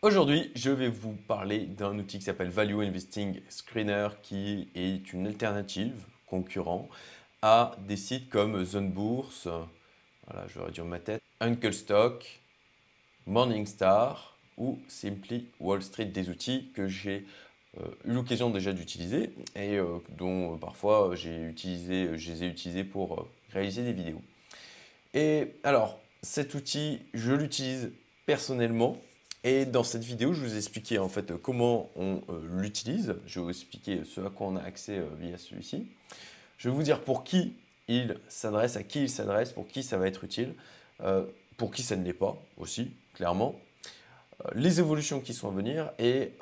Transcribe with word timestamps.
Aujourd'hui, 0.00 0.52
je 0.54 0.70
vais 0.70 0.88
vous 0.88 1.14
parler 1.26 1.66
d'un 1.66 1.98
outil 1.98 2.20
qui 2.20 2.24
s'appelle 2.24 2.50
Value 2.50 2.82
Investing 2.82 3.40
Screener 3.48 4.10
qui 4.22 4.68
est 4.76 5.12
une 5.12 5.26
alternative 5.26 6.04
concurrent 6.28 6.88
à 7.42 7.74
des 7.88 7.96
sites 7.96 8.30
comme 8.30 8.62
Zone 8.64 8.92
Bourse, 8.92 9.48
voilà, 10.28 10.84
ma 10.84 11.00
tête, 11.00 11.20
Uncle 11.40 11.72
Stock, 11.72 12.40
Morningstar 13.26 14.36
ou 14.56 14.78
Simply 14.86 15.48
Wall 15.58 15.82
Street, 15.82 16.04
des 16.04 16.30
outils 16.30 16.70
que 16.76 16.86
j'ai 16.86 17.26
euh, 17.80 17.88
eu 18.04 18.12
l'occasion 18.12 18.50
déjà 18.50 18.72
d'utiliser 18.72 19.30
et 19.56 19.78
euh, 19.78 19.98
dont 20.16 20.54
euh, 20.54 20.58
parfois 20.58 21.16
j'ai 21.16 21.42
utilisé, 21.42 22.16
je 22.16 22.30
les 22.30 22.44
ai 22.44 22.46
utilisés 22.46 22.84
pour 22.84 23.26
réaliser 23.52 23.82
des 23.82 23.92
vidéos. 23.92 24.22
Et 25.12 25.56
alors, 25.64 25.98
cet 26.22 26.54
outil, 26.54 27.00
je 27.14 27.32
l'utilise 27.32 27.90
personnellement 28.26 28.96
et 29.44 29.66
dans 29.66 29.84
cette 29.84 30.02
vidéo, 30.02 30.32
je 30.32 30.40
vous 30.40 30.54
ai 30.54 30.56
expliqué 30.56 30.98
en 30.98 31.08
fait 31.08 31.36
comment 31.36 31.90
on 31.96 32.22
euh, 32.28 32.40
l'utilise. 32.58 33.16
Je 33.26 33.38
vais 33.38 33.44
vous 33.44 33.50
expliquer 33.50 34.02
ce 34.04 34.20
à 34.20 34.30
quoi 34.30 34.48
on 34.48 34.56
a 34.56 34.62
accès 34.62 34.98
euh, 34.98 35.06
via 35.20 35.38
celui-ci. 35.38 35.86
Je 36.56 36.68
vais 36.68 36.74
vous 36.74 36.82
dire 36.82 37.02
pour 37.02 37.22
qui 37.22 37.54
il 37.86 38.18
s'adresse, 38.28 38.76
à 38.76 38.82
qui 38.82 39.02
il 39.04 39.10
s'adresse, 39.10 39.52
pour 39.52 39.68
qui 39.68 39.82
ça 39.82 39.96
va 39.96 40.08
être 40.08 40.24
utile, 40.24 40.54
euh, 41.02 41.24
pour 41.56 41.70
qui 41.70 41.82
ça 41.82 41.96
ne 41.96 42.04
l'est 42.04 42.12
pas 42.12 42.36
aussi, 42.56 42.90
clairement. 43.14 43.54
les 44.54 44.80
évolutions 44.80 45.20
qui 45.20 45.34
sont 45.34 45.48
à 45.48 45.52
venir 45.52 45.90
et, 45.98 46.32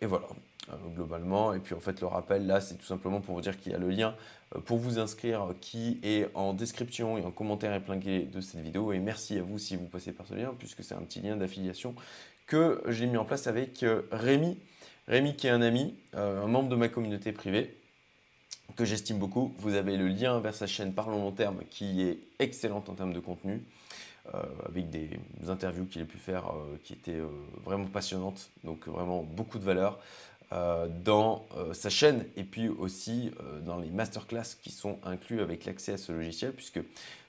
et 0.00 0.06
voilà. 0.06 0.26
Euh, 0.72 0.76
globalement. 0.94 1.54
Et 1.54 1.58
puis 1.58 1.74
en 1.74 1.80
fait, 1.80 2.00
le 2.00 2.06
rappel 2.06 2.46
là, 2.46 2.60
c'est 2.60 2.76
tout 2.76 2.86
simplement 2.86 3.20
pour 3.20 3.34
vous 3.34 3.40
dire 3.40 3.58
qu'il 3.58 3.72
y 3.72 3.74
a 3.74 3.78
le 3.78 3.90
lien 3.90 4.14
euh, 4.54 4.60
pour 4.60 4.78
vous 4.78 4.98
inscrire 4.98 5.54
qui 5.60 5.98
est 6.02 6.28
en 6.34 6.52
description 6.52 7.18
et 7.18 7.24
en 7.24 7.30
commentaire 7.30 7.74
épinglé 7.74 8.24
de 8.24 8.40
cette 8.40 8.60
vidéo. 8.60 8.92
Et 8.92 8.98
merci 8.98 9.38
à 9.38 9.42
vous 9.42 9.58
si 9.58 9.76
vous 9.76 9.86
passez 9.86 10.12
par 10.12 10.26
ce 10.26 10.34
lien, 10.34 10.54
puisque 10.58 10.82
c'est 10.82 10.94
un 10.94 11.02
petit 11.02 11.20
lien 11.20 11.36
d'affiliation 11.36 11.94
que 12.46 12.82
j'ai 12.88 13.06
mis 13.06 13.16
en 13.16 13.24
place 13.24 13.46
avec 13.46 13.82
euh, 13.82 14.02
Rémi. 14.10 14.58
Rémi 15.08 15.34
qui 15.34 15.46
est 15.48 15.50
un 15.50 15.62
ami, 15.62 15.96
un 16.12 16.46
membre 16.46 16.68
de 16.68 16.76
ma 16.76 16.88
communauté 16.88 17.32
privée 17.32 17.76
que 18.76 18.84
j'estime 18.84 19.18
beaucoup. 19.18 19.52
Vous 19.58 19.74
avez 19.74 19.96
le 19.96 20.06
lien 20.06 20.38
vers 20.38 20.54
sa 20.54 20.68
chaîne 20.68 20.94
Parlons 20.94 21.18
Long 21.18 21.32
Terme 21.32 21.62
qui 21.70 22.02
est 22.02 22.18
excellente 22.38 22.88
en 22.88 22.94
termes 22.94 23.12
de 23.12 23.18
contenu. 23.18 23.64
avec 24.68 24.90
des 24.90 25.10
interviews 25.48 25.86
qu'il 25.86 26.02
a 26.02 26.04
pu 26.04 26.18
faire 26.18 26.44
qui 26.84 26.92
étaient 26.92 27.20
vraiment 27.64 27.86
passionnantes, 27.86 28.50
donc 28.62 28.86
vraiment 28.86 29.24
beaucoup 29.24 29.58
de 29.58 29.64
valeur. 29.64 29.98
Euh, 30.52 30.86
dans 31.02 31.46
euh, 31.56 31.72
sa 31.72 31.88
chaîne 31.88 32.26
et 32.36 32.44
puis 32.44 32.68
aussi 32.68 33.30
euh, 33.40 33.60
dans 33.60 33.78
les 33.78 33.88
masterclass 33.88 34.54
qui 34.60 34.70
sont 34.70 34.98
inclus 35.02 35.40
avec 35.40 35.64
l'accès 35.64 35.92
à 35.92 35.96
ce 35.96 36.12
logiciel 36.12 36.52
puisque 36.52 36.80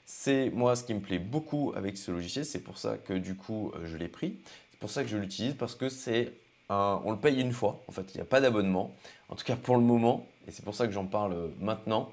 c'est 0.04 0.50
moi 0.50 0.76
ce 0.76 0.84
qui 0.84 0.92
me 0.92 1.00
plaît 1.00 1.20
beaucoup 1.20 1.72
avec 1.74 1.96
ce 1.96 2.10
logiciel, 2.10 2.44
c'est 2.44 2.58
pour 2.58 2.76
ça 2.76 2.98
que 2.98 3.14
du 3.14 3.34
coup 3.34 3.72
je 3.84 3.96
l'ai 3.96 4.08
pris, 4.08 4.36
c'est 4.72 4.78
pour 4.78 4.90
ça 4.90 5.02
que 5.02 5.08
je 5.08 5.16
l'utilise 5.16 5.54
parce 5.54 5.74
que 5.74 5.88
c'est 5.88 6.34
on 6.68 7.12
le 7.12 7.16
paye 7.16 7.40
une 7.40 7.52
fois, 7.52 7.80
en 7.88 7.92
fait 7.92 8.12
il 8.12 8.18
n'y 8.18 8.20
a 8.20 8.26
pas 8.26 8.42
d'abonnement, 8.42 8.94
en 9.30 9.36
tout 9.36 9.44
cas 9.44 9.56
pour 9.56 9.76
le 9.76 9.82
moment, 9.82 10.26
et 10.46 10.50
c'est 10.50 10.64
pour 10.64 10.74
ça 10.74 10.86
que 10.86 10.92
j'en 10.92 11.06
parle 11.06 11.50
maintenant, 11.60 12.12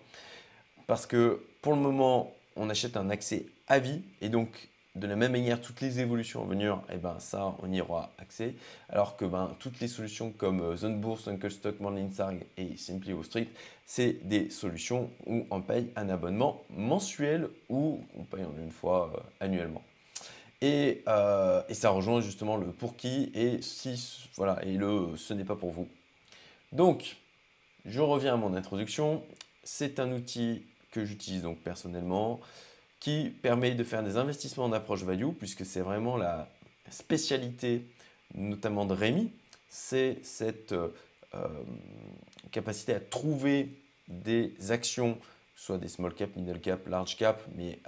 parce 0.87 1.05
que 1.05 1.43
pour 1.61 1.73
le 1.73 1.79
moment 1.79 2.31
on 2.55 2.69
achète 2.69 2.95
un 2.95 3.09
accès 3.09 3.47
à 3.67 3.79
vie 3.79 4.01
et 4.21 4.29
donc 4.29 4.69
de 4.95 5.07
la 5.07 5.15
même 5.15 5.31
manière, 5.31 5.61
toutes 5.61 5.79
les 5.79 6.01
évolutions 6.01 6.43
à 6.43 6.45
venir, 6.45 6.81
eh 6.91 6.97
ben, 6.97 7.17
ça, 7.19 7.55
on 7.61 7.71
y 7.71 7.79
aura 7.79 8.11
accès. 8.17 8.55
Alors 8.89 9.15
que 9.15 9.23
ben, 9.23 9.55
toutes 9.59 9.79
les 9.79 9.87
solutions 9.87 10.31
comme 10.31 10.61
euh, 10.61 10.75
Zone 10.75 10.99
Bourse, 10.99 11.27
Uncle 11.29 11.49
Stock, 11.49 11.79
Morningstar 11.79 12.33
et 12.57 12.75
Simply 12.75 13.13
Wall 13.13 13.23
Street, 13.23 13.47
c'est 13.85 14.27
des 14.27 14.49
solutions 14.49 15.09
où 15.25 15.45
on 15.49 15.61
paye 15.61 15.91
un 15.95 16.09
abonnement 16.09 16.63
mensuel 16.69 17.47
ou 17.69 18.01
on 18.17 18.23
paye 18.23 18.43
en 18.43 18.53
une 18.61 18.71
fois 18.71 19.13
euh, 19.15 19.45
annuellement. 19.45 19.83
Et, 20.59 21.03
euh, 21.07 21.63
et, 21.69 21.73
ça 21.73 21.89
rejoint 21.89 22.21
justement 22.21 22.57
le 22.57 22.67
pour 22.67 22.95
qui 22.95 23.31
et 23.33 23.61
si, 23.61 24.29
voilà, 24.35 24.63
et 24.63 24.73
le 24.73 25.15
ce 25.15 25.33
n'est 25.33 25.45
pas 25.45 25.55
pour 25.55 25.71
vous. 25.71 25.87
Donc, 26.73 27.15
je 27.85 28.01
reviens 28.01 28.33
à 28.33 28.37
mon 28.37 28.53
introduction. 28.53 29.23
C'est 29.63 29.99
un 29.99 30.11
outil 30.11 30.65
que 30.91 31.05
j'utilise 31.05 31.41
donc 31.43 31.59
personnellement 31.59 32.41
qui 33.01 33.33
permet 33.41 33.71
de 33.71 33.83
faire 33.83 34.03
des 34.03 34.15
investissements 34.15 34.65
en 34.65 34.71
approche 34.71 35.03
value, 35.03 35.31
puisque 35.37 35.65
c'est 35.65 35.81
vraiment 35.81 36.15
la 36.15 36.47
spécialité 36.89 37.85
notamment 38.35 38.85
de 38.85 38.93
Rémi, 38.93 39.33
c'est 39.67 40.19
cette 40.23 40.71
euh, 40.71 40.87
euh, 41.35 41.47
capacité 42.51 42.93
à 42.93 42.99
trouver 43.01 43.69
des 44.07 44.53
actions, 44.69 45.17
soit 45.55 45.77
des 45.77 45.87
small 45.89 46.13
cap, 46.13 46.33
middle 46.35 46.59
cap, 46.59 46.87
large 46.87 47.17
cap, 47.17 47.41
mais 47.55 47.79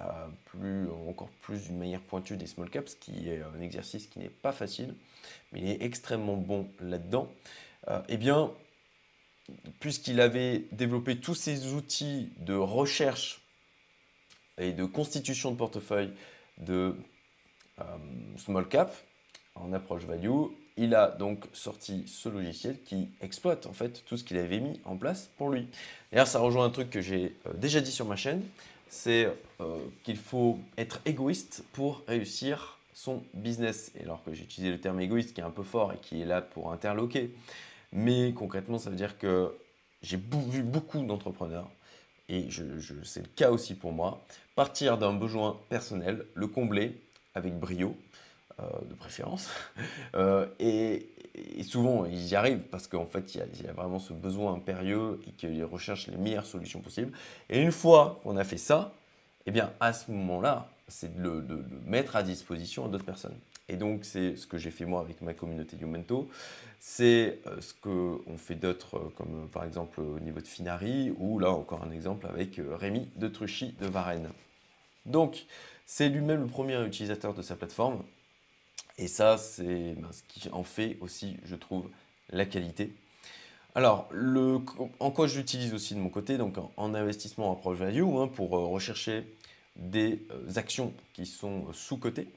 plus, 0.45 0.89
encore 1.07 1.29
plus 1.41 1.63
d'une 1.63 1.77
manière 1.77 2.01
pointue 2.01 2.37
des 2.37 2.47
small 2.47 2.69
caps, 2.69 2.91
ce 2.91 2.95
qui 2.95 3.29
est 3.29 3.41
un 3.41 3.61
exercice 3.61 4.07
qui 4.07 4.19
n'est 4.19 4.29
pas 4.29 4.51
facile, 4.51 4.93
mais 5.51 5.61
il 5.61 5.69
est 5.69 5.83
extrêmement 5.83 6.37
bon 6.37 6.67
là-dedans. 6.79 7.31
Euh, 7.89 8.01
eh 8.07 8.17
bien, 8.17 8.51
puisqu'il 9.79 10.21
avait 10.21 10.65
développé 10.71 11.17
tous 11.17 11.35
ces 11.35 11.73
outils 11.73 12.31
de 12.37 12.53
recherche 12.53 13.42
et 14.57 14.71
de 14.73 14.85
constitution 14.85 15.51
de 15.51 15.57
portefeuille 15.57 16.11
de 16.59 16.95
euh, 17.79 17.83
small 18.37 18.67
cap 18.67 18.95
en 19.55 19.73
approche 19.73 20.03
value, 20.05 20.47
il 20.77 20.95
a 20.95 21.09
donc 21.11 21.45
sorti 21.53 22.03
ce 22.07 22.29
logiciel 22.29 22.81
qui 22.83 23.09
exploite 23.21 23.67
en 23.67 23.73
fait 23.73 24.03
tout 24.05 24.17
ce 24.17 24.23
qu'il 24.23 24.37
avait 24.37 24.59
mis 24.59 24.79
en 24.85 24.97
place 24.97 25.29
pour 25.37 25.49
lui. 25.49 25.67
D'ailleurs, 26.11 26.27
ça 26.27 26.39
rejoint 26.39 26.65
un 26.65 26.69
truc 26.69 26.89
que 26.89 27.01
j'ai 27.01 27.35
euh, 27.45 27.53
déjà 27.53 27.81
dit 27.81 27.91
sur 27.91 28.05
ma 28.05 28.15
chaîne, 28.15 28.43
c'est 28.89 29.27
euh, 29.61 29.79
qu'il 30.03 30.17
faut 30.17 30.59
être 30.77 30.99
égoïste 31.05 31.63
pour 31.73 32.03
réussir 32.07 32.79
son 32.93 33.23
business. 33.33 33.91
Et 33.99 34.03
alors 34.03 34.23
que 34.23 34.33
j'ai 34.33 34.43
utilisé 34.43 34.71
le 34.71 34.79
terme 34.79 34.99
égoïste 35.01 35.33
qui 35.33 35.41
est 35.41 35.43
un 35.43 35.51
peu 35.51 35.63
fort 35.63 35.93
et 35.93 35.97
qui 35.97 36.21
est 36.21 36.25
là 36.25 36.41
pour 36.41 36.71
interloquer, 36.71 37.33
mais 37.91 38.33
concrètement, 38.33 38.77
ça 38.77 38.89
veut 38.89 38.95
dire 38.95 39.17
que 39.17 39.55
j'ai 40.01 40.17
vu 40.17 40.63
beaucoup 40.63 41.03
d'entrepreneurs 41.03 41.69
et 42.29 42.47
c'est 43.03 43.21
le 43.21 43.27
cas 43.35 43.51
aussi 43.51 43.75
pour 43.75 43.91
moi, 43.91 44.23
partir 44.55 44.97
d'un 44.97 45.13
besoin 45.13 45.59
personnel, 45.69 46.25
le 46.33 46.47
combler 46.47 46.99
avec 47.35 47.57
brio, 47.59 47.95
euh, 48.59 48.63
de 48.87 48.93
préférence, 48.93 49.49
euh, 50.15 50.45
et, 50.59 51.09
souvent 51.63 52.05
ils 52.05 52.27
y 52.27 52.35
arrivent 52.35 52.61
parce 52.69 52.87
qu'en 52.87 53.07
fait 53.07 53.33
il 53.33 53.63
y, 53.63 53.67
a, 53.67 53.73
vraiment 53.73 53.97
ce 53.97 54.13
besoin 54.13 54.53
impérieux 54.53 55.19
et 55.27 55.31
qu'ils 55.31 55.63
recherchent 55.63 56.07
les 56.07 56.17
meilleures 56.17 56.45
solutions 56.45 56.79
possibles. 56.79 57.11
Et 57.49 57.59
une 57.59 57.71
fois 57.71 58.19
qu'on 58.21 58.37
a 58.37 58.43
fait 58.43 58.57
ça, 58.57 58.93
eh 59.47 59.51
bien 59.51 59.71
à 59.79 59.93
ce 59.93 60.11
moment-là, 60.11 60.69
c'est 60.87 61.15
de 61.15 61.23
le 61.23 61.65
mettre 61.87 62.15
à 62.15 62.21
disposition 62.21 62.85
à 62.85 62.89
d'autres 62.89 63.05
personnes. 63.05 63.35
Et 63.69 63.77
donc, 63.77 64.03
c'est 64.03 64.35
ce 64.35 64.45
que 64.45 64.57
j'ai 64.57 64.71
fait 64.71 64.85
moi 64.85 65.01
avec 65.01 65.21
ma 65.21 65.33
communauté 65.33 65.77
Youmento. 65.77 66.29
C'est 66.79 67.39
euh, 67.47 67.61
ce 67.61 67.73
qu'on 67.73 68.37
fait 68.37 68.55
d'autres, 68.55 68.97
euh, 68.97 69.09
comme 69.15 69.45
euh, 69.45 69.47
par 69.47 69.63
exemple 69.63 70.01
au 70.01 70.19
niveau 70.19 70.41
de 70.41 70.47
Finari, 70.47 71.13
ou 71.17 71.39
là 71.39 71.51
encore 71.51 71.83
un 71.83 71.91
exemple 71.91 72.27
avec 72.27 72.59
Rémi 72.59 73.09
de 73.15 73.27
Truchy 73.29 73.73
de 73.79 73.87
Varennes. 73.87 74.29
Donc, 75.05 75.45
c'est 75.85 76.09
lui-même 76.09 76.41
le 76.41 76.47
premier 76.47 76.83
utilisateur 76.85 77.33
de 77.33 77.41
sa 77.41 77.55
plateforme. 77.55 78.03
Et 78.97 79.07
ça, 79.07 79.37
c'est 79.37 79.95
ben, 79.95 80.11
ce 80.11 80.23
qui 80.27 80.49
en 80.49 80.63
fait 80.63 80.97
aussi, 80.99 81.37
je 81.45 81.55
trouve, 81.55 81.89
la 82.29 82.45
qualité. 82.45 82.93
Alors, 83.75 84.09
en 84.99 85.11
quoi 85.11 85.27
je 85.27 85.39
l'utilise 85.39 85.73
aussi 85.73 85.95
de 85.95 85.99
mon 85.99 86.09
côté 86.09 86.37
Donc, 86.37 86.57
en, 86.77 86.93
investissement 86.93 87.49
en 87.49 87.53
approche 87.53 87.77
value, 87.77 88.03
hein, 88.03 88.27
pour 88.27 88.51
rechercher 88.51 89.25
des 89.75 90.21
actions 90.55 90.93
qui 91.13 91.25
sont 91.25 91.71
sous-cotées 91.73 92.27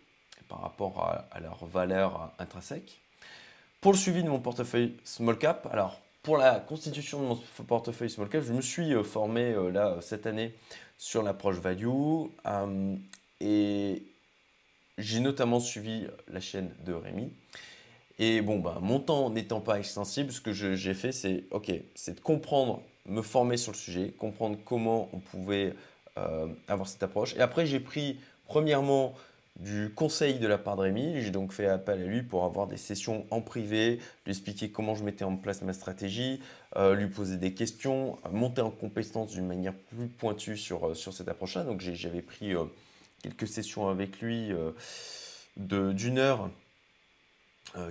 par 0.49 0.61
rapport 0.62 1.27
à, 1.31 1.41
leur 1.41 1.65
valeur 1.67 2.33
intrinsèque. 2.39 3.01
Pour 3.81 3.93
le 3.93 3.99
suivi 3.99 4.23
de 4.23 4.29
mon 4.29 4.41
portefeuille 4.41 4.97
small 5.05 5.39
cap, 5.39 5.69
alors 5.73 6.01
pour 6.23 6.39
la 6.39 6.59
constitution 6.59 7.21
de 7.23 7.27
mon 7.27 7.65
portefeuille 7.67 8.11
small 8.11 8.29
cap, 8.29 8.43
je 8.43 8.53
me 8.53 8.61
suis 8.61 8.93
euh, 8.95 9.05
formé 9.05 9.53
euh, 9.53 9.71
là 9.71 9.99
cette 10.01 10.27
année 10.27 10.55
sur 10.99 11.23
l'approche 11.23 11.56
value 11.56 11.87
euh, 12.47 12.97
et 13.41 14.03
j'ai 14.99 15.21
notamment 15.21 15.61
suivi 15.61 16.06
la 16.29 16.41
chaîne 16.41 16.75
de 16.85 16.95
Rémi. 16.95 17.31
Et 18.19 18.41
bon, 18.41 18.59
ben, 18.59 18.79
mon 18.81 18.99
temps 18.99 19.31
n'étant 19.31 19.61
pas 19.61 19.79
extensible, 19.79 20.32
ce 20.32 20.41
que 20.41 20.53
j'ai 20.53 20.94
fait, 20.94 21.12
c'est 21.12 21.44
ok, 21.50 21.70
c'est 21.94 22.15
de 22.15 22.20
comprendre, 22.20 22.82
me 23.05 23.20
former 23.20 23.59
sur 23.59 23.73
le 23.73 23.76
sujet, 23.76 24.09
comprendre 24.19 24.59
comment 24.65 25.11
on 25.12 25.19
pouvait 25.19 25.75
avoir 26.67 26.88
cette 26.88 27.03
approche. 27.03 27.37
Et 27.37 27.41
après, 27.41 27.67
j'ai 27.67 27.79
pris 27.79 28.19
premièrement 28.47 29.15
du 29.56 29.91
conseil 29.94 30.38
de 30.38 30.47
la 30.47 30.58
part 30.58 30.76
de 30.76 30.82
Rémi. 30.82 31.20
J'ai 31.20 31.31
donc 31.31 31.53
fait 31.53 31.67
appel 31.67 32.03
à 32.03 32.05
lui 32.05 32.23
pour 32.23 32.44
avoir 32.44 32.67
des 32.67 32.76
sessions 32.76 33.26
en 33.31 33.41
privé, 33.41 34.00
lui 34.25 34.32
expliquer 34.32 34.70
comment 34.70 34.94
je 34.94 35.05
mettais 35.05 35.25
en 35.25 35.37
place 35.37 35.62
ma 35.62 35.73
stratégie, 35.73 36.41
euh, 36.76 36.94
lui 36.94 37.08
poser 37.08 37.37
des 37.37 37.55
questions, 37.55 38.19
monter 38.31 38.61
en 38.61 38.70
compétence 38.70 39.31
d'une 39.31 39.47
manière 39.47 39.75
plus 39.75 40.08
pointue 40.08 40.56
sur, 40.56 40.88
euh, 40.88 40.94
sur 40.94 41.12
cette 41.12 41.29
approche-là. 41.29 41.64
Donc 41.64 41.81
j'avais 41.81 42.23
pris 42.23 42.55
euh, 42.55 42.64
quelques 43.23 43.49
sessions 43.49 43.88
avec 43.88 44.20
lui 44.20 44.53
d'une 45.56 46.19
heure 46.19 46.50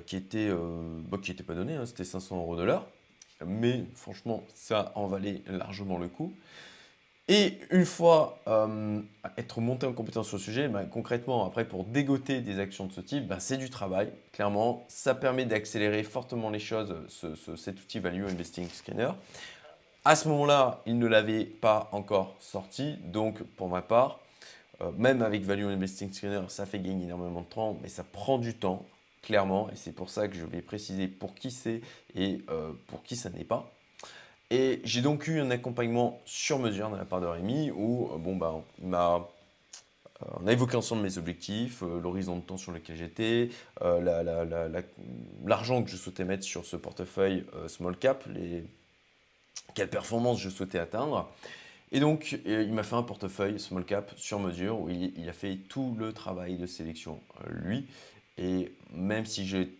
qui 0.06 0.16
était, 0.16 0.50
bah, 1.10 1.18
qui 1.22 1.32
n'était 1.32 1.44
pas 1.44 1.56
donnée, 1.56 1.76
hein. 1.76 1.86
c'était 1.86 2.04
500 2.04 2.38
euros 2.38 2.56
de 2.56 2.64
l'heure. 2.64 2.88
Mais 3.46 3.84
franchement, 3.96 4.44
ça 4.54 4.92
en 4.96 5.08
valait 5.08 5.42
largement 5.48 5.98
le 5.98 6.08
coup. 6.08 6.34
Et 7.28 7.58
une 7.72 7.86
fois 7.86 8.40
euh, 8.48 9.02
être 9.38 9.60
monté 9.60 9.88
en 9.88 9.94
compétence 9.94 10.28
sur 10.28 10.38
le 10.38 10.44
sujet, 10.44 10.68
bah, 10.68 10.84
concrètement, 10.86 11.46
après, 11.46 11.66
pour 11.66 11.84
dégoter 11.84 12.42
des 12.42 12.60
actions 12.60 12.86
de 12.86 12.92
ce 12.92 13.02
type, 13.02 13.28
bah, 13.28 13.40
c'est 13.40 13.58
du 13.58 13.72
travail. 13.72 14.12
Clairement, 14.32 14.86
ça 14.90 15.16
permet 15.16 15.46
d'accélérer 15.46 16.04
fortement 16.04 16.52
les 16.52 16.60
choses, 16.60 16.94
cet 17.58 17.82
outil 17.82 18.00
Value 18.00 18.26
Investing 18.26 18.70
Scanner. 18.70 19.10
À 20.04 20.16
ce 20.16 20.28
moment-là, 20.28 20.84
il 20.86 21.00
ne 21.00 21.08
l'avait 21.08 21.46
pas 21.46 21.90
encore 21.94 22.36
sorti. 22.40 22.98
Donc, 23.06 23.42
pour 23.42 23.70
ma 23.70 23.82
part, 23.82 24.20
euh, 24.82 24.92
même 24.96 25.24
avec 25.24 25.44
Value 25.44 25.66
Investing 25.66 26.14
Scanner, 26.14 26.44
ça 26.50 26.68
fait 26.68 26.80
gagner 26.80 27.06
énormément 27.06 27.42
de 27.42 27.48
temps, 27.48 27.76
mais 27.82 27.90
ça 27.90 28.04
prend 28.04 28.38
du 28.38 28.54
temps, 28.54 28.86
clairement. 29.24 29.68
Et 29.72 29.76
c'est 29.76 29.94
pour 29.94 30.12
ça 30.12 30.28
que 30.28 30.36
je 30.36 30.46
vais 30.46 30.62
préciser 30.62 31.08
pour 31.08 31.34
qui 31.34 31.50
c'est 31.50 31.82
et 32.14 32.44
euh, 32.52 32.72
pour 32.86 33.02
qui 33.02 33.16
ça 33.16 33.32
n'est 33.32 33.44
pas. 33.44 33.72
Et 34.52 34.82
j'ai 34.84 35.02
donc 35.02 35.28
eu 35.28 35.40
un 35.40 35.50
accompagnement 35.50 36.22
sur 36.26 36.60
mesure 36.60 36.90
de 36.92 36.98
la 36.98 37.06
part 37.06 37.20
de 37.20 37.26
Rémi 37.26 37.72
où 37.72 38.12
euh, 38.14 38.18
bon, 38.18 38.36
bah, 38.36 38.62
euh, 40.22 40.26
on 40.40 40.48
a 40.48 40.52
évoqué 40.52 40.78
ensemble 40.78 41.02
mes 41.02 41.18
objectifs, 41.18 41.82
euh, 41.82 42.00
l'horizon 42.00 42.38
de 42.38 42.42
temps 42.42 42.58
sur 42.58 42.72
lequel 42.72 42.96
j'étais, 42.96 43.50
l'argent 45.46 45.84
que 45.84 45.90
je 45.90 45.98
souhaitais 45.98 46.26
mettre 46.26 46.44
sur 46.44 46.66
ce 46.66 46.76
portefeuille 46.76 47.44
small 47.68 47.98
cap, 47.98 48.24
les, 48.34 48.64
quelles 49.74 49.90
performances 49.90 50.40
je 50.40 50.50
souhaitais 50.50 50.80
atteindre. 50.80 51.30
Et 51.92 52.00
donc, 52.00 52.40
il 52.46 52.74
m'a 52.74 52.84
fait 52.84 52.96
un 52.96 53.04
portefeuille 53.04 53.60
small 53.60 53.86
cap 53.86 54.12
sur 54.18 54.40
mesure 54.40 54.80
où 54.82 54.90
il, 54.90 55.14
il, 55.18 55.30
a 55.30 55.34
fait 55.34 55.56
tout 55.70 55.96
le 55.98 56.14
travail 56.14 56.58
de 56.58 56.66
sélection, 56.66 57.20
lui. 57.48 57.86
Et 58.38 58.72
même 58.92 59.26
si 59.26 59.46
j'ai 59.46 59.72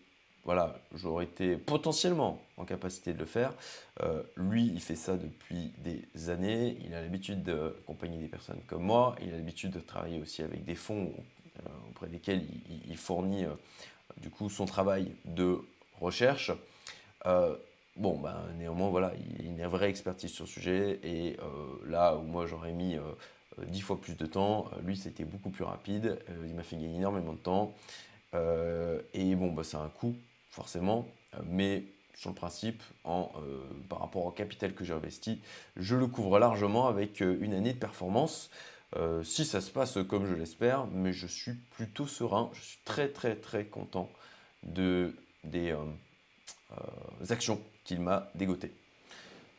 voilà, 0.46 0.78
j'aurais 0.94 1.24
été 1.24 1.56
potentiellement 1.56 2.40
en 2.56 2.64
capacité 2.64 3.12
de 3.12 3.18
le 3.18 3.26
faire. 3.26 3.52
Euh, 4.00 4.22
lui, 4.36 4.70
il 4.72 4.80
fait 4.80 4.94
ça 4.94 5.16
depuis 5.16 5.72
des 5.78 6.30
années. 6.30 6.78
Il 6.84 6.94
a 6.94 7.02
l'habitude 7.02 7.42
d'accompagner 7.42 8.18
des 8.18 8.28
personnes 8.28 8.60
comme 8.68 8.84
moi. 8.84 9.16
Il 9.20 9.34
a 9.34 9.38
l'habitude 9.38 9.72
de 9.72 9.80
travailler 9.80 10.20
aussi 10.20 10.42
avec 10.42 10.64
des 10.64 10.76
fonds 10.76 11.12
euh, 11.58 11.68
auprès 11.90 12.06
desquels 12.06 12.44
il, 12.88 12.96
fournit 12.96 13.44
euh, 13.44 13.50
du 14.18 14.30
coup 14.30 14.48
son 14.48 14.66
travail 14.66 15.10
de 15.24 15.58
recherche. 16.00 16.52
bon, 17.96 18.16
ben, 18.20 18.36
néanmoins, 18.56 18.88
voilà, 18.88 19.14
il, 19.40 19.46
a 19.46 19.48
une 19.48 19.66
vraie 19.66 19.90
expertise 19.90 20.30
sur 20.30 20.44
le 20.44 20.50
sujet. 20.50 21.00
Et 21.02 21.36
là 21.88 22.14
où 22.14 22.22
moi 22.22 22.46
j'aurais 22.46 22.72
mis 22.72 22.96
dix 23.66 23.80
fois 23.80 24.00
plus 24.00 24.16
de 24.16 24.26
temps, 24.26 24.70
lui, 24.84 24.96
c'était 24.96 25.24
beaucoup 25.24 25.50
plus 25.50 25.64
rapide. 25.64 26.20
il 26.44 26.54
m'a 26.54 26.62
fait 26.62 26.76
gagner 26.76 26.98
énormément 26.98 27.32
de 27.32 27.38
temps. 27.38 27.74
et 29.12 29.34
bon, 29.34 29.50
bah, 29.50 29.64
c'est 29.64 29.78
un 29.78 29.88
coût 29.88 30.14
forcément, 30.56 31.06
euh, 31.34 31.42
mais 31.44 31.84
sur 32.14 32.30
le 32.30 32.34
principe, 32.34 32.82
en, 33.04 33.30
euh, 33.36 33.62
par 33.90 34.00
rapport 34.00 34.24
au 34.24 34.30
capital 34.30 34.74
que 34.74 34.84
j'ai 34.84 34.94
investi, 34.94 35.38
je 35.76 35.94
le 35.94 36.06
couvre 36.06 36.38
largement 36.38 36.88
avec 36.88 37.20
euh, 37.20 37.36
une 37.40 37.52
année 37.52 37.74
de 37.74 37.78
performance. 37.78 38.50
si 39.24 39.44
ça 39.44 39.60
se 39.60 39.70
passe 39.70 39.98
comme 40.08 40.26
je 40.26 40.34
l'espère, 40.34 40.86
mais 40.86 41.12
je 41.12 41.26
suis 41.26 41.52
plutôt 41.76 42.06
serein, 42.06 42.48
je 42.54 42.62
suis 42.62 42.78
très 42.86 43.08
très 43.08 43.34
très 43.36 43.66
content 43.66 44.08
de, 44.62 45.14
des 45.44 45.76
actions 47.28 47.60
qu'il 47.84 48.00
m'a 48.00 48.30
dégotées. 48.34 48.72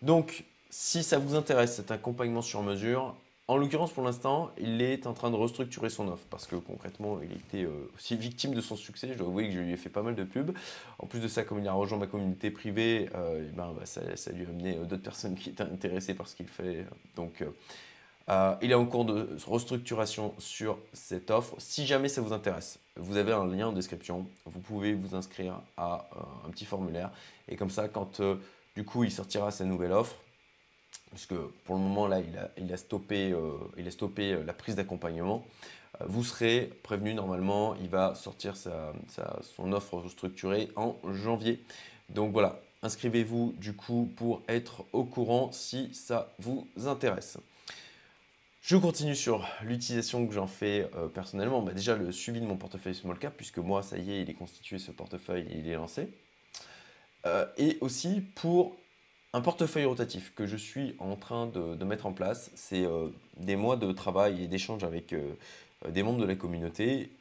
Donc, 0.01 0.43
si 0.71 1.03
ça 1.03 1.19
vous 1.19 1.35
intéresse, 1.35 1.75
cet 1.75 1.91
accompagnement 1.91 2.41
sur 2.41 2.63
mesure, 2.63 3.15
en 3.49 3.55
l'occurrence, 3.55 3.93
pour 3.93 4.03
l'instant, 4.03 4.51
il 4.57 4.81
est 4.81 5.07
en 5.07 5.13
train 5.13 5.31
de 5.31 5.35
restructurer 5.37 5.89
son 5.89 6.09
offre 6.09 6.25
parce 6.29 6.45
que 6.45 6.57
concrètement, 6.57 7.19
il 7.23 7.31
était 7.31 7.63
euh, 7.63 7.89
aussi 7.95 8.17
victime 8.17 8.53
de 8.53 8.59
son 8.59 8.75
succès. 8.75 9.07
Je 9.13 9.17
dois 9.17 9.27
avouer 9.27 9.47
que 9.47 9.53
je 9.53 9.59
lui 9.59 9.71
ai 9.71 9.77
fait 9.77 9.89
pas 9.89 10.01
mal 10.01 10.15
de 10.15 10.25
pubs. 10.25 10.51
En 10.99 11.07
plus 11.07 11.21
de 11.21 11.29
ça, 11.29 11.43
comme 11.43 11.59
il 11.59 11.67
a 11.67 11.71
rejoint 11.71 11.97
ma 11.97 12.07
communauté 12.07 12.51
privée, 12.51 13.09
euh, 13.15 13.47
eh 13.47 13.55
ben, 13.55 13.73
bah, 13.73 13.85
ça, 13.85 14.01
lui 14.33 14.45
a 14.45 14.49
amené 14.49 14.75
euh, 14.75 14.83
d'autres 14.83 15.03
personnes 15.03 15.35
qui 15.35 15.51
étaient 15.51 15.63
intéressées 15.63 16.13
par 16.13 16.27
ce 16.27 16.35
qu'il 16.35 16.47
fait. 16.47 16.85
Donc, 17.15 17.41
il 18.61 18.71
est 18.71 18.75
en 18.75 18.85
cours 18.85 19.05
de 19.05 19.37
restructuration 19.45 20.33
sur 20.39 20.77
cette 20.91 21.31
offre. 21.31 21.55
Si 21.57 21.85
jamais 21.85 22.09
ça 22.09 22.19
vous 22.19 22.33
intéresse, 22.33 22.79
vous 22.97 23.15
avez 23.15 23.31
un 23.31 23.45
lien 23.47 23.67
en 23.67 23.71
description. 23.71 24.27
Vous 24.45 24.59
pouvez 24.59 24.93
vous 24.93 25.15
inscrire 25.15 25.61
à 25.77 26.09
un 26.45 26.49
petit 26.49 26.65
formulaire. 26.65 27.11
Et 27.47 27.55
comme 27.55 27.69
ça, 27.69 27.87
quand 27.87 28.21
du 28.75 28.83
coup 28.83 29.05
il 29.05 29.11
sortira 29.11 29.49
sa 29.51 29.63
nouvelle 29.63 29.93
offre, 29.93 30.17
parce 31.11 31.25
que 31.25 31.35
pour 31.63 31.75
le 31.75 31.81
moment, 31.81 32.07
là, 32.07 32.19
il 32.57 32.73
a, 32.73 32.77
stoppé, 32.77 33.31
euh, 33.31 33.51
il 33.77 33.87
a 33.87 33.91
stoppé 33.91 34.33
euh, 34.33 34.43
la 34.43 34.53
prise 34.53 34.75
d'accompagnement. 34.75 35.45
Euh, 36.01 36.05
vous 36.07 36.23
serez 36.23 36.71
prévenu 36.83 37.13
normalement, 37.13 37.75
il 37.75 37.89
va 37.89 38.15
sortir 38.15 38.55
son 38.57 39.71
offre 39.71 40.07
structurée 40.09 40.69
en 40.75 40.95
janvier. 41.11 41.63
Donc 42.09 42.31
voilà, 42.33 42.59
inscrivez-vous 42.83 43.55
du 43.57 43.73
coup 43.73 44.11
pour 44.15 44.41
être 44.47 44.85
au 44.93 45.05
courant 45.05 45.51
si 45.51 45.93
ça 45.93 46.33
vous 46.39 46.67
intéresse. 46.85 47.37
Je 48.61 48.75
continue 48.75 49.15
sur 49.15 49.47
l'utilisation 49.63 50.27
que 50.27 50.33
j'en 50.33 50.47
fais 50.47 50.89
personnellement. 51.13 51.61
Bah, 51.61 51.71
déjà 51.71 51.95
le 51.95 52.11
suivi 52.11 52.41
de 52.41 52.45
mon 52.45 52.57
portefeuille 52.57 52.95
small 52.95 53.17
cap, 53.17 53.33
puisque 53.37 53.59
moi, 53.59 53.81
ça 53.81 53.97
y 53.97 54.11
est, 54.11 54.21
il 54.23 54.29
est 54.29 54.33
constitué 54.33 54.77
ce 54.77 54.91
portefeuille 54.91 55.47
et 55.49 55.59
il 55.59 55.69
est 55.69 55.75
lancé. 55.75 56.09
et 57.57 57.77
aussi 57.79 58.21
pour 58.35 58.75
un 59.37 59.41
portefeuille 59.41 59.85
rotatif 59.85 60.33
que 60.35 60.47
je 60.47 60.57
suis 60.57 60.95
en 60.97 61.15
train 61.15 61.45
de, 61.45 61.83
mettre 61.85 62.07
en 62.07 62.11
place, 62.11 62.49
c'est 62.55 62.83
euh, 62.83 63.09
des 63.39 63.55
mois 63.55 63.75
de 63.75 63.91
travail 63.91 64.43
et 64.43 64.47
d'échanges 64.47 64.83
avec 64.83 65.13
euh, 65.13 65.35
des 65.89 66.01
membres 66.01 66.19
de 66.19 66.25
la 66.25 66.33
communauté, 66.33 67.11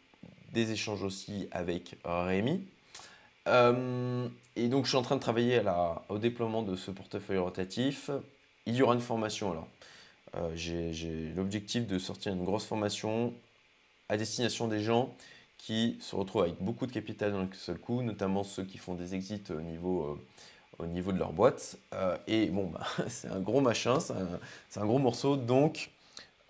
des 0.54 0.72
échanges 0.72 1.02
aussi 1.02 1.46
avec 1.50 1.96
Rémi. 2.04 2.62
Euh, 3.48 4.28
et 4.56 4.68
donc 4.68 4.86
je 4.86 4.90
suis 4.90 4.96
en 4.96 5.02
train 5.02 5.16
de 5.16 5.20
travailler 5.20 5.60
au 6.08 6.16
déploiement 6.16 6.62
de 6.62 6.74
ce 6.74 6.90
portefeuille 6.90 7.36
rotatif. 7.36 8.10
Il 8.64 8.74
y 8.74 8.82
aura 8.82 8.94
une 8.94 9.00
formation 9.00 9.52
alors. 9.52 9.68
J'ai 10.54 11.32
l'objectif 11.34 11.86
de 11.86 11.98
sortir 11.98 12.32
une 12.32 12.44
grosse 12.44 12.64
formation 12.64 13.32
à 14.08 14.16
destination 14.16 14.68
des 14.68 14.80
gens 14.80 15.14
qui 15.58 15.98
se 16.00 16.16
retrouvent 16.16 16.42
avec 16.42 16.56
beaucoup 16.60 16.86
de 16.86 16.92
capital 16.92 17.32
d'un 17.32 17.48
seul 17.52 17.78
coup, 17.78 18.02
notamment 18.02 18.42
ceux 18.42 18.64
qui 18.64 18.78
font 18.78 18.94
des 18.94 19.14
exits 19.14 19.44
au 19.50 19.60
niveau 19.60 20.18
au 20.78 20.86
niveau 20.86 21.12
de 21.12 21.18
leur 21.18 21.32
boîte. 21.32 21.76
Euh, 21.94 22.16
et 22.26 22.46
bon, 22.46 22.66
bah, 22.66 22.86
c'est 23.08 23.28
un 23.28 23.40
gros 23.40 23.60
machin, 23.60 23.98
c'est 24.00 24.80
un, 24.80 24.86
gros 24.86 24.98
morceau. 24.98 25.36
Donc, 25.36 25.90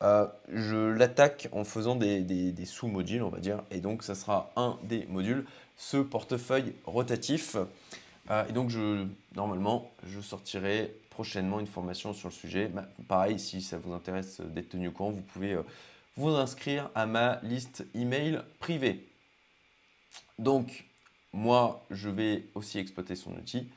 euh, 0.02 0.26
je 0.52 0.76
l'attaque 0.76 1.49
en 1.52 1.64
faisant 1.64 1.96
des, 1.96 2.55
sous-modules, 2.64 3.23
on 3.23 3.28
va 3.28 3.38
dire. 3.38 3.62
Et 3.70 3.81
donc, 3.81 4.02
ça 4.02 4.14
sera 4.14 4.52
un 4.56 4.78
des 4.84 5.06
modules, 5.06 5.44
ce 5.76 5.99
portefeuille 5.99 6.75
rotatif. 6.84 7.56
Euh, 8.31 8.46
et 8.49 8.52
donc, 8.52 8.70
je, 8.70 9.06
normalement, 9.34 9.90
je 10.06 10.20
sortirai 10.20 10.94
prochainement 11.11 11.61
une 11.61 11.67
formation 11.67 12.12
sur 12.12 12.29
le 12.29 12.34
sujet. 12.34 12.69
Bah, 12.69 12.87
pareil, 13.08 13.38
si 13.38 13.62
ça 13.62 13.79
vous 13.79 13.93
intéresse 13.93 14.40
d'être 14.40 14.70
tenu 14.70 14.88
au 14.88 14.93
courant, 14.93 15.11
vous 15.11 15.22
pouvez 15.22 15.56
vous 16.17 16.31
inscrire 16.31 16.90
à 16.94 17.06
ma 17.06 17.40
liste 17.43 17.87
email 17.94 18.40
privée. 18.58 19.06
Donc, 20.38 20.84
moi, 21.32 21.84
je 21.90 22.08
vais 22.08 22.44
aussi 22.55 22.79
exploiter 22.79 23.14
son 23.14 23.32
outil. 23.34 23.69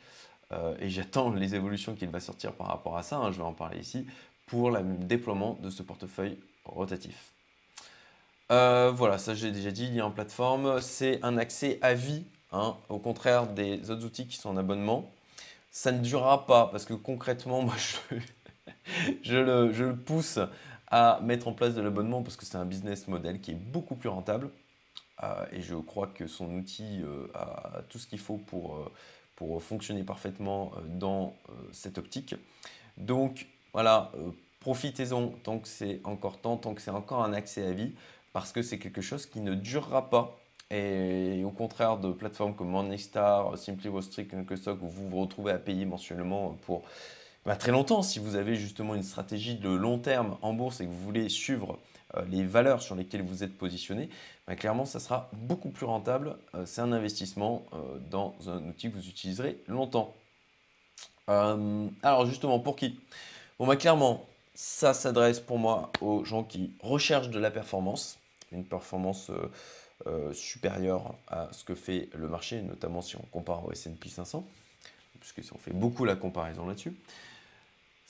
Euh, 0.52 0.76
et 0.80 0.90
j'attends 0.90 1.32
les 1.34 1.56
évolutions 1.56 1.96
qu'il 1.96 2.10
va 2.10 2.20
sortir 2.20 2.54
par 2.54 2.68
rapport 2.68 2.98
à 2.98 3.04
ça, 3.04 3.18
hein, 3.18 3.32
je 3.32 3.38
vais 3.38 3.44
en 3.44 3.54
parler 3.54 3.80
ici, 3.80 4.06
pour 4.48 4.72
le 4.72 4.82
déploiement 4.84 5.58
de 5.62 5.70
ce 5.70 5.84
portefeuille 5.84 6.38
rotatif. 6.66 7.34
Euh, 8.52 8.92
voilà, 8.92 9.20
ça 9.20 9.36
j'ai 9.36 9.52
déjà 9.52 9.72
dit, 9.72 9.86
il 9.86 9.94
y 9.94 10.00
a 10.00 10.06
en 10.06 10.12
plateforme, 10.12 10.82
c'est 10.82 11.24
un 11.24 11.38
accès 11.38 11.78
à 11.84 11.94
vie, 11.94 12.24
hein, 12.52 12.76
au 12.90 12.98
contraire 12.98 13.46
des 13.46 13.92
autres 13.92 14.06
outils 14.06 14.28
qui 14.28 14.38
sont 14.38 14.50
en 14.50 14.58
abonnement. 14.58 15.12
Ça 15.72 15.92
ne 15.92 16.00
durera 16.00 16.48
pas 16.48 16.68
parce 16.68 16.86
que 16.86 16.96
concrètement, 16.96 17.62
moi 17.64 17.76
je, 19.22 19.36
le, 19.38 19.94
pousse 19.94 20.40
à 20.88 21.20
mettre 21.22 21.48
en 21.48 21.54
place 21.54 21.76
de 21.76 21.82
l'abonnement 21.82 22.24
parce 22.24 22.36
que 22.36 22.46
c'est 22.46 22.58
un 22.58 22.66
business 22.66 23.08
model 23.08 23.40
qui 23.40 23.52
est 23.52 23.56
beaucoup 23.56 23.96
plus 23.96 24.10
rentable. 24.10 24.50
Euh, 25.22 25.46
et 25.52 25.62
je 25.62 25.76
crois 25.76 26.08
que 26.08 26.26
son 26.26 26.52
outil 26.56 27.04
a 27.36 27.84
tout 27.90 28.00
ce 28.00 28.08
qu'il 28.08 28.20
faut 28.20 28.38
pour 28.38 28.90
pour 29.40 29.64
fonctionner 29.64 30.04
parfaitement 30.04 30.74
euh, 30.76 30.82
dans 30.86 31.34
euh, 31.48 31.54
cette 31.72 31.98
optique. 31.98 32.36
Donc 32.98 33.48
voilà, 33.72 34.12
euh, 34.16 34.32
profitez-en 34.60 35.30
tant 35.30 35.60
que 35.60 35.68
c'est 35.70 36.02
encore 36.04 36.42
temps, 36.42 36.58
tant 36.58 36.74
que 36.74 36.82
c'est 36.82 36.92
encore 36.92 37.24
un 37.24 37.32
accès 37.32 37.66
à 37.66 37.72
vie, 37.72 37.94
parce 38.34 38.52
que 38.52 38.62
c'est 38.62 38.80
quelque 38.80 39.02
chose 39.02 39.26
qui 39.26 39.40
ne 39.40 39.56
durera 39.56 40.10
pas. 40.10 40.38
Et 40.72 41.42
au 41.46 41.52
contraire 41.52 41.98
de 41.98 42.12
plateformes 42.12 42.54
comme 42.54 42.70
Morningstar, 42.70 43.58
Simply 43.58 43.90
Street, 44.04 44.28
Stock, 44.58 44.84
où 44.84 44.88
vous 44.88 45.10
vous 45.10 45.22
retrouvez 45.22 45.54
à 45.54 45.58
payer 45.58 45.86
mensuellement 45.86 46.58
pour 46.66 46.84
bah, 47.46 47.56
très 47.56 47.72
longtemps, 47.72 48.02
si 48.02 48.20
vous 48.20 48.36
avez 48.36 48.56
justement 48.56 48.94
une 48.94 49.04
stratégie 49.04 49.56
de 49.56 49.70
long 49.70 49.98
terme 49.98 50.38
en 50.42 50.54
bourse 50.54 50.82
et 50.82 50.86
que 50.86 50.92
vous 50.92 51.02
voulez 51.02 51.30
suivre 51.30 51.72
euh, 51.74 51.89
les 52.28 52.44
valeurs 52.44 52.82
sur 52.82 52.96
lesquelles 52.96 53.22
vous 53.22 53.44
êtes 53.44 53.58
positionné, 53.58 54.10
bah, 54.48 54.56
clairement, 54.56 54.86
ça 54.86 55.00
sera 55.00 55.30
beaucoup 55.34 55.70
plus 55.70 55.86
rentable. 55.86 56.36
Euh, 56.56 56.66
c'est 56.66 56.82
un 56.82 56.92
investissement 56.92 57.66
euh, 57.74 58.00
dans 58.10 58.36
un 58.48 58.68
outil 58.68 58.90
que 58.90 58.96
vous 58.96 59.08
utiliserez 59.08 59.62
longtemps. 59.68 60.16
alors 61.28 62.26
justement, 62.26 62.60
pour 62.60 62.76
qui? 62.76 63.00
Bon, 63.60 63.68
bah, 63.68 63.76
clairement, 63.76 64.26
ça 64.56 64.94
s'adresse 64.94 65.40
pour 65.40 65.60
moi 65.60 65.92
aux 66.02 66.26
gens 66.26 66.44
qui 66.44 66.74
recherchent 66.82 67.30
de 67.30 67.40
la 67.40 67.52
performance, 67.52 68.18
une 68.52 68.66
performance 68.66 69.32
supérieure 70.34 71.14
à 71.28 71.50
ce 71.52 71.64
que 71.64 71.76
fait 71.76 72.10
le 72.16 72.28
marché, 72.28 72.62
notamment 72.62 73.02
si 73.02 73.18
on 73.18 73.26
compare 73.32 73.66
au 73.66 73.72
S&P 73.72 74.10
500, 74.10 74.48
puisque 75.20 75.54
on 75.54 75.58
fait 75.58 75.74
beaucoup 75.74 76.06
la 76.06 76.16
comparaison 76.16 76.66
là-dessus. 76.66 76.94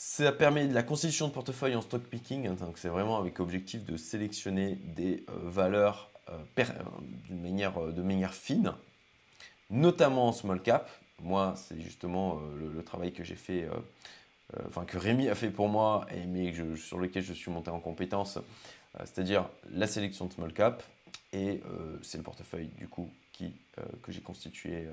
Ça 0.02 0.32
permet 0.32 0.66
de 0.66 0.74
la 0.74 0.82
constitution 0.82 1.28
de 1.28 1.34
portefeuille 1.34 1.76
en 1.76 1.82
stock 1.82 2.02
picking, 2.04 2.48
hein, 2.48 2.54
donc 2.54 2.78
c'est 2.78 2.88
vraiment 2.88 3.18
avec 3.18 3.42
objectif 3.42 3.84
de 3.84 3.98
sélectionner 3.98 4.76
des 4.96 5.26
valeurs 5.28 6.10
d'une 7.28 7.42
manière, 7.42 7.78
de 7.82 8.02
manière 8.02 8.34
fine, 8.34 8.74
notamment 9.70 10.30
en 10.30 10.32
small 10.32 10.62
cap. 10.62 10.90
Moi, 11.22 11.54
c'est 11.58 11.82
justement 11.82 12.40
le, 12.58 12.82
travail 12.82 13.12
que 13.12 13.26
j'ai 13.26 13.36
fait 13.36 13.68
euh, 14.58 14.62
enfin 14.70 14.86
que 14.86 14.98
Rémi 14.98 15.28
a 15.28 15.36
fait 15.36 15.50
pour 15.50 15.68
moi 15.68 16.08
et 16.16 16.26
mais 16.26 16.54
sur 16.78 16.98
lequel 16.98 17.22
je 17.22 17.34
suis 17.34 17.52
monté 17.52 17.70
en 17.70 17.82
compétence, 17.82 18.38
euh, 18.38 19.00
c'est-à-dire 19.00 19.50
la 19.70 19.86
sélection 19.86 20.28
de 20.28 20.32
small 20.32 20.54
cap 20.54 20.82
et 21.34 21.62
euh, 21.66 22.00
c'est 22.04 22.18
le 22.18 22.24
portefeuille 22.24 22.70
du 22.78 22.88
coup 22.88 23.10
que 24.02 24.14
j'ai 24.14 24.22
constitué 24.22 24.88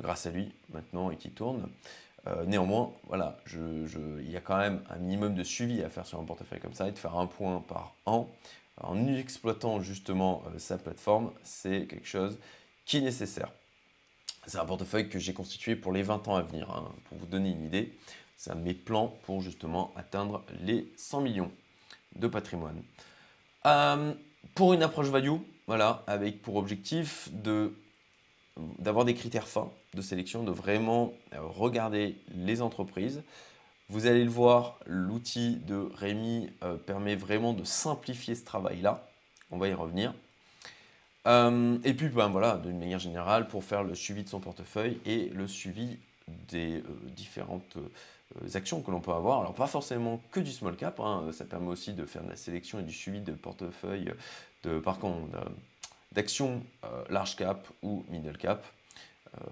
grâce 0.00 0.24
à 0.24 0.30
lui 0.30 0.52
maintenant 0.70 1.10
et 1.10 1.16
qui 1.16 1.30
tourne. 1.30 1.68
Néanmoins, 2.46 2.92
voilà, 3.08 3.36
il 3.52 4.30
y 4.30 4.36
a 4.36 4.40
quand 4.40 4.56
même 4.56 4.82
un 4.90 4.96
minimum 4.96 5.34
de 5.34 5.44
suivi 5.44 5.82
à 5.82 5.90
faire 5.90 6.06
sur 6.06 6.18
un 6.18 6.24
portefeuille 6.24 6.60
comme 6.60 6.72
ça 6.72 6.88
et 6.88 6.92
de 6.92 6.98
faire 6.98 7.16
un 7.16 7.26
point 7.26 7.62
par 7.66 7.94
an 8.06 8.30
en 8.80 9.06
exploitant 9.06 9.80
justement 9.80 10.42
sa 10.58 10.78
plateforme, 10.78 11.32
c'est 11.42 11.86
quelque 11.86 12.08
chose 12.08 12.38
qui 12.86 12.98
est 12.98 13.02
nécessaire. 13.02 13.50
C'est 14.46 14.58
un 14.58 14.64
portefeuille 14.64 15.08
que 15.08 15.18
j'ai 15.18 15.32
constitué 15.32 15.74
pour 15.76 15.92
les 15.92 16.02
20 16.02 16.28
ans 16.28 16.36
à 16.36 16.42
venir, 16.42 16.70
hein, 16.70 16.90
pour 17.08 17.18
vous 17.18 17.26
donner 17.26 17.50
une 17.50 17.64
idée. 17.64 17.96
C'est 18.36 18.50
un 18.50 18.56
de 18.56 18.60
mes 18.60 18.74
plans 18.74 19.16
pour 19.24 19.40
justement 19.40 19.92
atteindre 19.96 20.44
les 20.60 20.92
100 20.96 21.22
millions 21.22 21.50
de 22.16 22.28
patrimoine. 22.28 22.82
Euh, 23.66 24.12
pour 24.54 24.74
une 24.74 24.82
approche 24.82 25.08
value, 25.08 25.36
voilà, 25.66 26.02
avec 26.06 26.42
pour 26.42 26.56
objectif 26.56 27.30
d'avoir 28.78 29.06
des 29.06 29.14
critères 29.14 29.48
fins 29.48 29.72
de 29.94 30.02
sélection, 30.02 30.42
de 30.42 30.50
vraiment 30.50 31.12
euh, 31.32 31.40
regarder 31.42 32.16
les 32.34 32.62
entreprises. 32.62 33.22
Vous 33.88 34.06
allez 34.06 34.24
le 34.24 34.30
voir, 34.30 34.78
l'outil 34.86 35.56
de 35.56 35.88
Rémi 35.94 36.50
euh, 36.62 36.76
permet 36.76 37.16
vraiment 37.16 37.52
de 37.52 37.64
simplifier 37.64 38.34
ce 38.34 38.44
travail-là. 38.44 39.06
On 39.50 39.58
va 39.58 39.68
y 39.68 39.74
revenir. 39.74 40.14
et 41.26 41.94
puis, 41.94 42.08
ben, 42.08 42.28
voilà, 42.28 42.56
d'une 42.58 42.78
manière 42.78 42.98
générale, 42.98 43.48
pour 43.48 43.64
faire 43.64 43.82
le 43.82 43.94
suivi 43.94 44.24
de 44.24 44.28
son 44.28 44.40
portefeuille 44.40 44.98
et 45.06 45.30
le 45.30 45.46
suivi 45.46 45.98
des 46.28 46.82
différentes 47.14 47.76
euh, 48.42 48.56
actions 48.56 48.80
que 48.80 48.90
l'on 48.90 49.00
peut 49.00 49.12
avoir. 49.12 49.40
Alors 49.40 49.54
pas 49.54 49.66
forcément 49.66 50.20
que 50.32 50.40
du 50.40 50.50
small 50.50 50.76
cap, 50.76 50.98
hein. 51.00 51.30
ça 51.32 51.44
permet 51.44 51.68
aussi 51.68 51.92
de 51.92 52.04
faire 52.06 52.22
de 52.22 52.30
la 52.30 52.36
sélection 52.36 52.80
et 52.80 52.82
du 52.82 52.92
suivi 52.92 53.20
de 53.20 53.32
portefeuille 53.32 54.12
de, 54.62 54.78
par 54.78 54.98
contre, 54.98 55.28
d'actions 56.12 56.62
euh, 56.84 57.04
large 57.10 57.36
cap 57.36 57.66
ou 57.82 58.04
middle 58.08 58.36
cap. 58.36 58.64
Euh, 59.40 59.46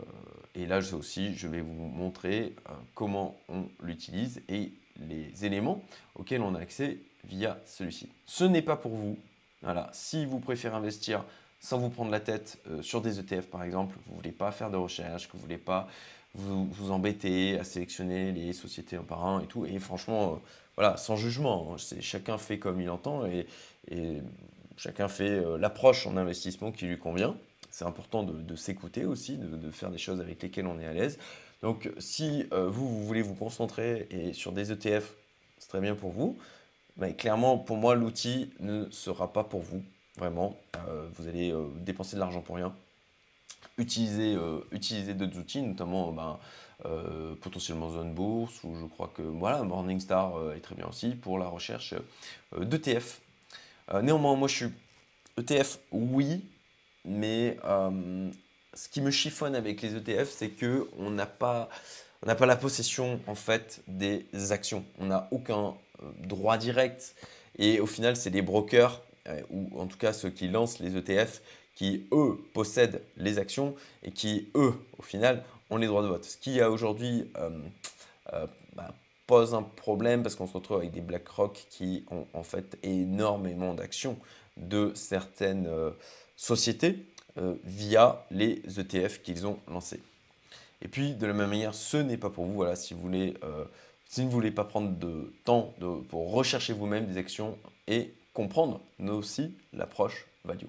et 0.54 0.66
là 0.66 0.80
aussi, 0.92 1.34
je 1.34 1.48
vais 1.48 1.60
vous 1.60 1.72
montrer 1.72 2.54
comment 2.94 3.36
on 3.48 3.64
l'utilise 3.82 4.42
et 4.48 4.72
les 5.08 5.44
éléments 5.44 5.82
auxquels 6.14 6.42
on 6.42 6.54
a 6.54 6.60
accès 6.60 6.98
via 7.24 7.58
celui-ci. 7.66 8.08
Ce 8.26 8.44
n'est 8.44 8.62
pas 8.62 8.76
pour 8.76 8.92
vous. 8.92 9.18
Voilà. 9.62 9.88
Si 9.92 10.26
vous 10.26 10.40
préférez 10.40 10.76
investir 10.76 11.24
sans 11.60 11.78
vous 11.78 11.88
prendre 11.88 12.10
la 12.10 12.20
tête 12.20 12.58
sur 12.82 13.00
des 13.00 13.18
ETF 13.18 13.46
par 13.46 13.62
exemple, 13.62 13.96
vous 14.06 14.12
ne 14.12 14.16
voulez 14.18 14.32
pas 14.32 14.52
faire 14.52 14.70
de 14.70 14.76
recherche, 14.76 15.26
que 15.26 15.32
vous 15.32 15.38
ne 15.38 15.42
voulez 15.44 15.58
pas 15.58 15.88
vous 16.34 16.90
embêtez 16.90 17.58
à 17.58 17.64
sélectionner 17.64 18.32
les 18.32 18.52
sociétés 18.52 18.96
un 18.96 19.02
par 19.02 19.24
un 19.24 19.40
et 19.40 19.46
tout. 19.46 19.66
Et 19.66 19.78
franchement, 19.78 20.32
euh, 20.32 20.36
voilà, 20.76 20.96
sans 20.96 21.16
jugement, 21.16 21.74
hein. 21.74 21.96
chacun 22.00 22.38
fait 22.38 22.58
comme 22.58 22.80
il 22.80 22.90
entend 22.90 23.26
et, 23.26 23.46
chacun 24.76 25.08
fait 25.08 25.28
euh, 25.28 25.58
l'approche 25.58 26.06
en 26.06 26.16
investissement 26.16 26.72
qui 26.72 26.86
lui 26.86 26.98
convient. 26.98 27.36
C'est 27.72 27.84
important 27.84 28.22
de, 28.22 28.54
s'écouter 28.54 29.04
aussi, 29.04 29.38
de, 29.38 29.70
faire 29.70 29.90
des 29.90 29.98
choses 29.98 30.20
avec 30.20 30.40
lesquelles 30.42 30.66
on 30.66 30.78
est 30.78 30.86
à 30.86 30.92
l'aise. 30.92 31.18
Donc, 31.62 31.90
si 31.98 32.46
euh, 32.52 32.68
vous, 32.68 32.88
vous 32.88 33.04
voulez 33.04 33.22
vous 33.22 33.34
concentrer 33.34 34.06
et 34.10 34.32
sur 34.32 34.52
des 34.52 34.70
ETF, 34.70 35.12
c'est 35.58 35.68
très 35.68 35.80
bien 35.80 35.96
pour 35.96 36.10
vous. 36.10 36.38
Mais 36.96 37.14
clairement, 37.14 37.58
pour 37.58 37.78
moi, 37.78 37.94
l'outil 37.96 38.52
ne 38.60 38.88
sera 38.90 39.32
pas 39.32 39.42
pour 39.42 39.62
vous. 39.62 39.82
Vraiment, 40.18 40.58
vous 41.14 41.26
allez 41.26 41.54
dépenser 41.80 42.16
de 42.16 42.20
l'argent 42.20 42.42
pour 42.42 42.56
rien 42.56 42.74
utiliser, 43.78 44.34
euh, 44.34 44.60
utiliser 44.70 45.14
d'autres 45.14 45.38
outils, 45.38 45.62
notamment 45.62 46.12
ben, 46.12 46.38
euh, 46.84 47.34
potentiellement 47.40 47.90
Zone 47.90 48.12
Bourse, 48.12 48.62
ou 48.64 48.76
je 48.76 48.86
crois 48.86 49.10
que 49.14 49.22
voilà, 49.22 49.62
Morningstar 49.62 50.36
euh, 50.36 50.54
est 50.54 50.60
très 50.60 50.74
bien 50.74 50.86
aussi 50.86 51.10
pour 51.10 51.38
la 51.38 51.46
recherche 51.46 51.94
d'ETF. 52.56 53.20
néanmoins, 54.02 54.36
moi 54.36 54.48
je 54.48 54.56
suis 54.56 54.72
ETF, 55.38 55.78
oui, 55.90 56.44
mais 57.04 57.58
ce 58.74 58.88
qui 58.88 59.00
me 59.00 59.10
chiffonne 59.10 59.54
avec 59.54 59.82
les 59.82 59.96
ETF, 59.96 60.30
c'est 60.30 60.48
que 60.48 60.88
on 60.98 61.10
n'a 61.10 61.26
pas, 61.26 61.68
on 62.22 62.26
n'a 62.26 62.34
pas 62.34 62.46
la 62.46 62.56
possession 62.56 63.20
en 63.26 63.34
fait 63.34 63.82
des 63.86 64.26
actions. 64.50 64.84
On 64.98 65.06
n'a 65.06 65.28
aucun 65.30 65.74
droit 66.20 66.56
direct. 66.56 67.14
Et 67.58 67.80
au 67.80 67.86
final, 67.86 68.16
c'est 68.16 68.30
des 68.30 68.42
brokers, 68.42 69.02
ou 69.50 69.68
en 69.78 69.86
tout 69.86 69.98
cas 69.98 70.12
ceux 70.12 70.30
qui 70.30 70.48
lancent 70.48 70.78
les 70.78 70.96
ETF, 70.96 71.42
qui, 71.74 72.06
eux, 72.12 72.38
possèdent 72.52 73.02
les 73.16 73.38
actions 73.38 73.74
et 74.02 74.10
qui, 74.10 74.48
eux, 74.54 74.74
au 74.98 75.02
final, 75.02 75.42
ont 75.70 75.76
les 75.76 75.86
droits 75.86 76.02
de 76.02 76.08
vote. 76.08 76.24
Ce 76.24 76.36
qui, 76.36 76.62
aujourd'hui, 76.62 77.30
euh, 77.38 77.50
euh, 78.32 78.46
bah, 78.74 78.94
pose 79.26 79.54
un 79.54 79.62
problème 79.62 80.22
parce 80.22 80.34
qu'on 80.34 80.46
se 80.46 80.52
retrouve 80.52 80.78
avec 80.78 80.92
des 80.92 81.00
BlackRock 81.00 81.66
qui 81.70 82.04
ont 82.10 82.26
en 82.34 82.42
fait 82.42 82.78
énormément 82.82 83.74
d'actions 83.74 84.18
de 84.56 84.92
certaines 84.94 85.66
euh, 85.66 85.90
sociétés 86.42 87.06
via 87.64 88.26
les 88.30 88.60
ETF 88.78 89.22
qu'ils 89.22 89.46
ont 89.46 89.58
lancés. 89.68 90.00
Et 90.82 90.88
puis, 90.88 91.14
de 91.14 91.26
la 91.26 91.32
même 91.32 91.48
manière, 91.48 91.74
ce 91.74 91.96
n'est 91.96 92.18
pas 92.18 92.28
pour 92.28 92.44
vous. 92.44 92.54
Voilà, 92.54 92.76
si 92.76 92.92
vous 92.92 93.00
voulez, 93.00 93.34
vous 93.40 94.22
ne 94.22 94.28
voulez 94.28 94.50
pas 94.50 94.64
prendre 94.64 94.90
de 94.90 95.32
temps 95.44 95.72
pour 96.10 96.32
rechercher 96.32 96.72
vous-même 96.74 97.06
des 97.06 97.16
actions 97.16 97.56
et 97.86 98.12
comprendre, 98.34 98.80
nous 98.98 99.14
aussi, 99.14 99.54
l'approche 99.72 100.26
value. 100.44 100.66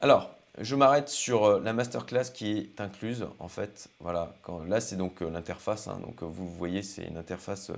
Alors, 0.00 0.30
je 0.58 0.74
m'arrête 0.76 1.08
sur 1.08 1.44
euh, 1.44 1.60
la 1.60 1.72
masterclass 1.72 2.30
qui 2.32 2.52
est 2.52 2.80
incluse. 2.80 3.26
En 3.38 3.48
fait, 3.48 3.88
voilà, 4.00 4.34
là 4.66 4.80
c'est 4.80 4.96
donc 4.96 5.22
euh, 5.22 5.30
l'interface. 5.30 5.88
Hein. 5.88 6.00
donc 6.04 6.22
vous 6.22 6.48
voyez, 6.48 6.82
c'est 6.82 7.04
une 7.04 7.16
interface 7.16 7.70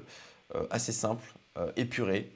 euh, 0.54 0.66
assez 0.70 0.92
simple, 0.92 1.24
épurée, 1.76 2.30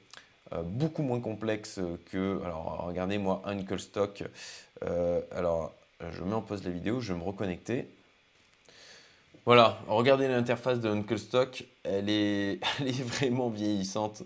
beaucoup 0.64 1.02
moins 1.02 1.20
complexe 1.20 1.80
que. 2.10 2.40
Alors 2.44 2.84
regardez 2.86 3.18
moi 3.18 3.42
Uncle 3.44 3.78
Stock. 3.78 4.24
alors 5.32 5.74
je 6.00 6.22
mets 6.22 6.34
en 6.34 6.42
pause 6.42 6.64
la 6.64 6.70
vidéo, 6.70 7.00
je 7.00 7.12
vais 7.12 7.18
me 7.18 7.24
reconnecter. 7.24 7.88
Voilà, 9.44 9.78
regardez 9.86 10.28
l'interface 10.28 10.80
de 10.80 10.88
Uncle 10.88 11.18
Stock, 11.18 11.64
elle 11.84 12.08
est, 12.10 12.60
vraiment 13.02 13.48
vieillissante 13.48 14.22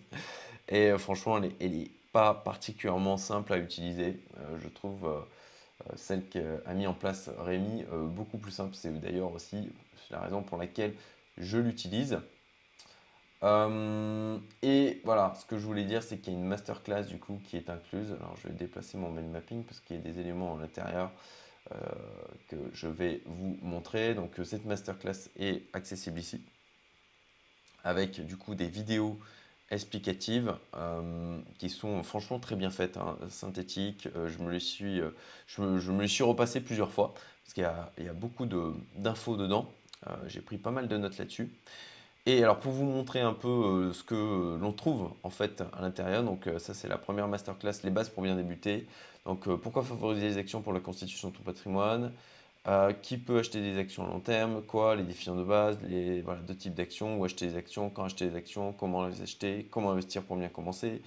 et 0.68 0.96
franchement 0.98 1.40
elle 1.60 1.70
n'est 1.72 1.90
pas 2.12 2.34
particulièrement 2.34 3.16
simple 3.16 3.52
à 3.52 3.58
utiliser. 3.58 4.20
je 4.62 4.68
trouve 4.68 5.06
euh, 5.88 5.92
celle 5.96 6.24
qu'a 6.26 6.74
mis 6.74 6.86
en 6.86 6.94
place 6.94 7.30
Rémi, 7.38 7.84
euh, 7.92 8.06
beaucoup 8.06 8.38
plus 8.38 8.52
simple. 8.52 8.74
C'est 8.74 8.92
d'ailleurs 9.00 9.32
aussi 9.32 9.70
la 10.10 10.20
raison 10.20 10.42
pour 10.42 10.58
laquelle 10.58 10.94
je 11.38 11.58
l'utilise. 11.58 12.18
Euh, 13.42 14.38
et 14.62 15.00
voilà, 15.04 15.34
ce 15.40 15.46
que 15.46 15.58
je 15.58 15.64
voulais 15.64 15.84
dire, 15.84 16.02
c'est 16.02 16.18
qu'il 16.18 16.32
y 16.32 16.36
a 16.36 16.38
une 16.38 16.46
masterclass 16.46 17.04
du 17.04 17.18
coup 17.18 17.40
qui 17.44 17.56
est 17.56 17.70
incluse. 17.70 18.12
Alors 18.20 18.36
je 18.42 18.48
vais 18.48 18.54
déplacer 18.54 18.98
mon 18.98 19.10
mail 19.10 19.26
mapping 19.26 19.64
parce 19.64 19.80
qu'il 19.80 19.96
y 19.96 19.98
a 19.98 20.02
des 20.02 20.20
éléments 20.20 20.56
à 20.56 20.60
l'intérieur 20.60 21.10
que 22.48 22.56
je 22.72 22.88
vais 22.88 23.22
vous 23.26 23.56
montrer. 23.62 24.14
Donc 24.14 24.32
cette 24.44 24.64
masterclass 24.64 25.30
est 25.38 25.62
accessible 25.72 26.18
ici 26.18 26.42
avec 27.84 28.24
du 28.24 28.36
coup 28.36 28.54
des 28.54 28.68
vidéos 28.68 29.18
explicatives 29.70 30.54
euh, 30.76 31.38
qui 31.58 31.70
sont 31.70 32.02
franchement 32.02 32.40
très 32.40 32.56
bien 32.56 32.70
faites, 32.70 32.96
hein, 32.96 33.16
synthétiques. 33.28 34.08
Euh, 34.16 34.28
je, 34.28 34.42
me 34.42 34.50
les 34.50 34.60
suis, 34.60 35.00
euh, 35.00 35.10
je, 35.46 35.62
me, 35.62 36.02
les 36.02 36.08
suis 36.08 36.24
repassé 36.24 36.60
plusieurs 36.60 36.90
fois 36.90 37.14
parce 37.44 37.54
qu'il 37.54 38.04
y, 38.04 38.08
a 38.08 38.12
beaucoup 38.12 38.46
d'infos 38.46 39.36
dedans. 39.36 39.72
J'ai 40.26 40.40
pris 40.40 40.56
pas 40.56 40.70
mal 40.70 40.88
de 40.88 40.96
notes 40.96 41.18
là-dessus. 41.18 41.50
Et 42.26 42.42
alors 42.42 42.60
pour 42.60 42.72
vous 42.72 42.84
montrer 42.84 43.20
un 43.20 43.32
peu 43.32 43.92
ce 43.92 44.02
que 44.02 44.58
l'on 44.60 44.72
trouve 44.72 45.10
en 45.22 45.30
fait 45.30 45.62
à 45.72 45.80
l'intérieur, 45.80 46.22
donc 46.22 46.48
ça 46.58 46.74
c'est 46.74 46.88
la 46.88 46.98
première 46.98 47.28
masterclass, 47.28 47.72
les 47.82 47.90
bases 47.90 48.10
pour 48.10 48.22
bien 48.22 48.36
débuter. 48.36 48.86
Donc 49.24 49.48
pourquoi 49.56 49.82
favoriser 49.82 50.28
les 50.28 50.36
actions 50.38 50.60
pour 50.60 50.72
la 50.72 50.80
constitution 50.80 51.30
de 51.30 51.36
ton 51.36 51.42
patrimoine? 51.42 52.12
Euh, 52.68 52.92
qui 52.92 53.16
peut 53.16 53.38
acheter 53.38 53.62
des 53.62 53.78
actions 53.78 54.04
à 54.04 54.08
long 54.10 54.20
terme, 54.20 54.60
quoi, 54.60 54.94
les 54.94 55.02
déficients 55.02 55.34
de 55.34 55.42
base, 55.42 55.78
les 55.88 56.22
deux 56.46 56.54
types 56.54 56.74
d'actions, 56.74 57.18
où 57.18 57.24
acheter 57.24 57.46
des 57.46 57.56
actions, 57.56 57.88
quand 57.88 58.04
acheter 58.04 58.28
des 58.28 58.36
actions, 58.36 58.74
comment 58.74 59.06
les 59.06 59.22
acheter, 59.22 59.66
comment 59.70 59.92
investir 59.92 60.22
pour 60.22 60.36
bien 60.36 60.50
commencer? 60.50 61.00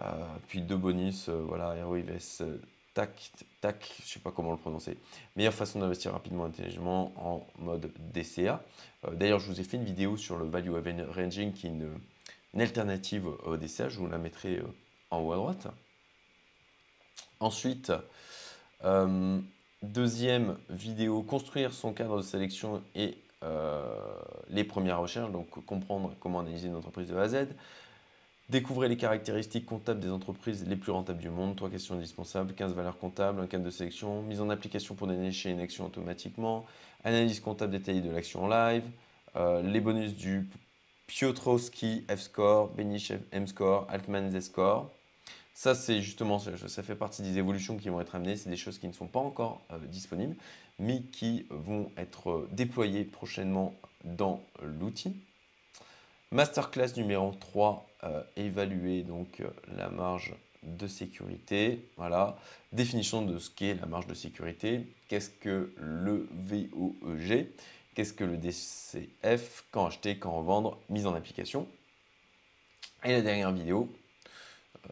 Euh, 0.00 0.06
puis 0.48 0.62
deux 0.62 0.78
bonus, 0.78 1.28
euh, 1.28 1.44
voilà, 1.46 1.74
ROIVS, 1.84 2.42
tac, 2.94 3.32
tac, 3.60 3.94
je 4.04 4.08
sais 4.08 4.20
pas 4.20 4.30
comment 4.30 4.52
le 4.52 4.58
prononcer. 4.58 4.96
Meilleure 5.36 5.54
façon 5.54 5.78
d'investir 5.78 6.12
rapidement 6.12 6.46
et 6.46 6.48
intelligemment 6.48 7.12
en 7.16 7.46
mode 7.58 7.92
DCA. 8.12 8.62
D'ailleurs, 9.12 9.38
je 9.38 9.50
vous 9.50 9.60
ai 9.60 9.64
fait 9.64 9.76
une 9.76 9.84
vidéo 9.84 10.16
sur 10.16 10.36
le 10.36 10.46
Value 10.46 10.72
Ranging 11.14 11.52
qui 11.52 11.66
est 11.66 11.70
une, 11.70 11.98
une 12.54 12.60
alternative 12.60 13.26
au 13.44 13.56
DCA, 13.56 13.88
je 13.88 13.98
vous 13.98 14.08
la 14.08 14.18
mettrai 14.18 14.62
en 15.10 15.20
haut 15.20 15.32
à 15.32 15.36
droite. 15.36 15.68
Ensuite, 17.40 17.92
Deuxième 19.82 20.58
vidéo, 20.70 21.22
construire 21.22 21.72
son 21.72 21.92
cadre 21.92 22.18
de 22.18 22.22
sélection 22.22 22.84
et 22.94 23.18
les 24.48 24.62
premières 24.62 25.00
recherches, 25.00 25.32
donc 25.32 25.48
comprendre 25.66 26.14
comment 26.20 26.38
analyser 26.38 26.68
une 26.68 26.76
entreprise 26.76 27.08
de 27.08 27.16
A 27.16 27.22
à 27.22 27.28
Z, 27.28 27.48
Découvrez 28.52 28.90
les 28.90 28.98
caractéristiques 28.98 29.64
comptables 29.64 29.98
des 29.98 30.10
entreprises 30.10 30.66
les 30.68 30.76
plus 30.76 30.92
rentables 30.92 31.20
du 31.20 31.30
monde. 31.30 31.56
Trois 31.56 31.70
questions 31.70 31.94
indispensables. 31.94 32.52
15 32.52 32.74
valeurs 32.74 32.98
comptables, 32.98 33.40
un 33.40 33.46
cadre 33.46 33.64
de 33.64 33.70
sélection, 33.70 34.20
mise 34.20 34.42
en 34.42 34.50
application 34.50 34.94
pour 34.94 35.06
dénicher 35.06 35.48
une 35.48 35.60
action 35.60 35.86
automatiquement, 35.86 36.66
analyse 37.02 37.40
comptable 37.40 37.72
détaillée 37.72 38.02
de 38.02 38.10
l'action 38.10 38.44
en 38.44 38.48
live, 38.48 38.84
euh, 39.36 39.62
les 39.62 39.80
bonus 39.80 40.14
du 40.14 40.50
Piotrowski 41.06 42.04
F-score, 42.14 42.68
Benich 42.74 43.14
M-score, 43.32 43.86
Altman 43.88 44.30
Z-score. 44.30 44.90
Ça, 45.54 45.74
c'est 45.74 46.02
justement, 46.02 46.38
ça 46.38 46.82
fait 46.82 46.94
partie 46.94 47.22
des 47.22 47.38
évolutions 47.38 47.78
qui 47.78 47.88
vont 47.88 48.02
être 48.02 48.14
amenées. 48.16 48.36
C'est 48.36 48.50
des 48.50 48.58
choses 48.58 48.78
qui 48.78 48.86
ne 48.86 48.92
sont 48.92 49.06
pas 49.06 49.20
encore 49.20 49.62
euh, 49.70 49.78
disponibles, 49.86 50.36
mais 50.78 51.00
qui 51.00 51.46
vont 51.48 51.90
être 51.96 52.28
euh, 52.30 52.48
déployées 52.52 53.04
prochainement 53.04 53.74
dans 54.04 54.42
l'outil. 54.62 55.16
Masterclass 56.32 56.96
numéro 56.98 57.32
3, 57.32 57.86
euh, 58.04 58.22
évaluer 58.36 59.02
donc 59.02 59.40
euh, 59.40 59.48
la 59.76 59.88
marge 59.88 60.34
de 60.62 60.86
sécurité. 60.86 61.88
Voilà. 61.96 62.36
Définition 62.72 63.22
de 63.22 63.38
ce 63.38 63.50
qu'est 63.50 63.74
la 63.74 63.86
marge 63.86 64.06
de 64.06 64.14
sécurité. 64.14 64.86
Qu'est-ce 65.08 65.30
que 65.30 65.72
le 65.76 66.28
VOEG 66.32 67.48
Qu'est-ce 67.94 68.12
que 68.12 68.24
le 68.24 68.36
DCF 68.38 69.64
Quand 69.70 69.86
acheter, 69.86 70.18
quand 70.18 70.40
vendre 70.42 70.78
Mise 70.88 71.06
en 71.06 71.14
application. 71.14 71.68
Et 73.04 73.12
la 73.12 73.20
dernière 73.20 73.52
vidéo, 73.52 73.92
euh, 74.86 74.90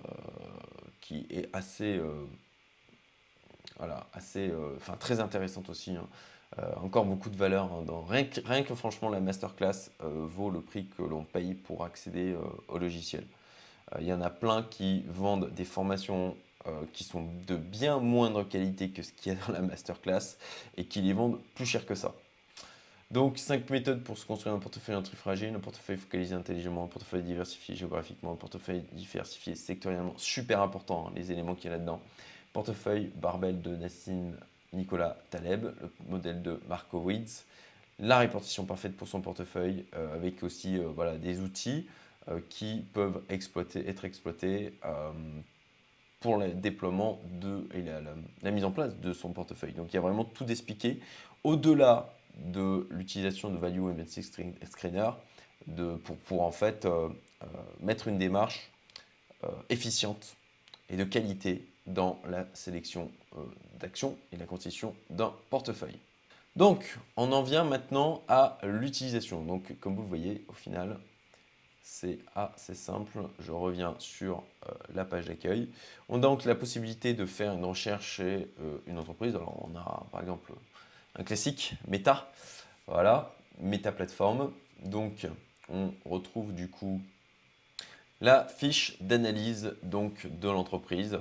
qui 1.00 1.26
est 1.30 1.48
assez, 1.54 2.00
voilà, 3.78 4.06
assez, 4.12 4.52
enfin 4.76 4.96
très 4.96 5.20
intéressante 5.20 5.70
aussi. 5.70 5.96
Hein. 5.96 6.06
Euh, 6.58 6.62
encore 6.82 7.04
beaucoup 7.04 7.30
de 7.30 7.36
valeur. 7.36 7.68
Dans, 7.82 8.02
rien, 8.02 8.24
que, 8.24 8.74
franchement 8.74 9.08
la 9.08 9.20
masterclass 9.20 9.90
euh, 10.02 10.26
vaut 10.26 10.50
le 10.50 10.60
prix 10.60 10.86
que 10.86 11.02
l'on 11.02 11.22
paye 11.22 11.54
pour 11.54 11.84
accéder 11.84 12.32
euh, 12.32 12.40
au 12.68 12.78
logiciel. 12.78 13.24
Il 14.00 14.06
y 14.06 14.12
en 14.12 14.20
a 14.20 14.30
plein 14.30 14.62
qui 14.62 15.04
vendent 15.08 15.50
des 15.50 15.64
formations 15.64 16.36
qui 16.92 17.02
sont 17.02 17.26
de 17.48 17.56
bien 17.56 17.98
moindre 17.98 18.44
qualité 18.44 18.90
que 18.90 19.02
ce 19.02 19.12
qu'il 19.12 19.32
y 19.32 19.36
a 19.36 19.38
dans 19.46 19.52
la 19.52 19.62
masterclass 19.62 20.36
et 20.76 20.84
qui 20.84 21.00
les 21.00 21.12
vendent 21.12 21.40
plus 21.56 21.66
cher 21.66 21.84
que 21.84 21.96
ça. 21.96 22.14
Donc, 23.10 23.38
5 23.38 23.68
méthodes 23.70 24.04
pour 24.04 24.16
se 24.16 24.24
construire 24.24 24.54
un 24.54 24.60
portefeuille 24.60 24.94
antifragile, 24.94 25.52
un 25.56 25.58
portefeuille 25.58 25.96
focalisé 25.96 26.36
intelligemment, 26.36 26.84
un 26.84 26.86
portefeuille 26.86 27.24
diversifié 27.24 27.74
géographiquement, 27.74 28.32
un 28.32 28.36
portefeuille 28.36 28.84
diversifié 28.92 29.56
sectoriellement, 29.56 30.14
super 30.18 30.60
important 30.60 31.08
hein, 31.08 31.12
les 31.16 31.32
éléments 31.32 31.56
qu'il 31.56 31.64
y 31.64 31.74
a 31.74 31.76
là-dedans. 31.76 32.00
Portefeuille 32.52 33.10
barbel 33.16 33.60
de 33.60 33.74
Nassim 33.74 34.36
Nicolas 34.72 35.16
Taleb, 35.30 35.64
le 35.64 35.90
modèle 36.08 36.42
de 36.42 36.60
Markowitz, 36.68 37.44
la 38.00 38.18
répartition 38.18 38.64
parfaite 38.64 38.96
pour 38.96 39.08
son 39.08 39.20
portefeuille, 39.20 39.84
euh, 39.94 40.14
avec 40.14 40.42
aussi 40.42 40.78
euh, 40.78 40.88
voilà, 40.94 41.16
des 41.18 41.40
outils 41.40 41.86
euh, 42.28 42.40
qui 42.48 42.84
peuvent 42.92 43.22
être 43.28 44.04
exploités 44.04 44.72
pour 46.20 46.36
le 46.36 46.48
déploiement 46.48 47.20
de, 47.40 47.66
et 47.74 47.82
la, 48.42 48.50
mise 48.50 48.64
en 48.64 48.70
place 48.70 48.94
de 48.96 49.12
son 49.12 49.32
portefeuille. 49.32 49.72
Donc 49.72 49.88
il 49.90 49.94
y 49.94 49.98
a 49.98 50.02
vraiment 50.02 50.24
tout 50.24 50.46
expliqué. 50.46 51.00
Au-delà 51.44 52.12
de 52.36 52.86
l'utilisation 52.90 53.50
de 53.50 53.56
Value 53.56 53.84
Investing 53.84 54.52
Screener, 54.70 55.10
pour, 56.04 56.16
pour 56.16 56.42
en 56.42 56.50
fait 56.50 56.86
mettre 57.80 58.08
une 58.08 58.18
démarche 58.18 58.70
efficiente 59.70 60.36
et 60.90 60.96
de 60.96 61.04
qualité 61.04 61.64
dans 61.92 62.20
la 62.28 62.46
sélection 62.54 63.10
euh, 63.36 63.42
d'actions 63.78 64.16
et 64.32 64.36
la 64.36 64.46
constitution 64.46 64.94
d'un 65.10 65.32
portefeuille. 65.50 65.98
Donc, 66.56 66.98
on 67.16 67.32
en 67.32 67.42
vient 67.42 67.64
maintenant 67.64 68.22
à 68.28 68.58
l'utilisation. 68.62 69.42
Donc, 69.42 69.78
comme 69.80 69.94
vous 69.94 70.02
le 70.02 70.08
voyez, 70.08 70.44
au 70.48 70.52
final, 70.52 70.98
c'est 71.82 72.18
assez 72.34 72.74
simple. 72.74 73.18
Je 73.38 73.52
reviens 73.52 73.94
sur 73.98 74.42
euh, 74.68 74.72
la 74.94 75.04
page 75.04 75.26
d'accueil. 75.26 75.68
On 76.08 76.18
a 76.18 76.20
donc 76.20 76.44
la 76.44 76.54
possibilité 76.54 77.14
de 77.14 77.24
faire 77.26 77.52
une 77.52 77.64
recherche 77.64 78.16
chez 78.16 78.48
euh, 78.60 78.78
une 78.86 78.98
entreprise. 78.98 79.34
Alors, 79.34 79.68
on 79.68 79.76
a 79.76 80.06
par 80.10 80.20
exemple 80.20 80.52
un 81.16 81.24
classique, 81.24 81.74
Meta. 81.86 82.30
Voilà, 82.86 83.34
Meta 83.58 83.92
Plateforme. 83.92 84.52
Donc, 84.84 85.26
on 85.68 85.92
retrouve 86.04 86.52
du 86.52 86.68
coup 86.68 87.00
la 88.20 88.44
fiche 88.44 89.00
d'analyse 89.00 89.74
donc 89.82 90.26
de 90.26 90.48
l'entreprise. 90.48 91.18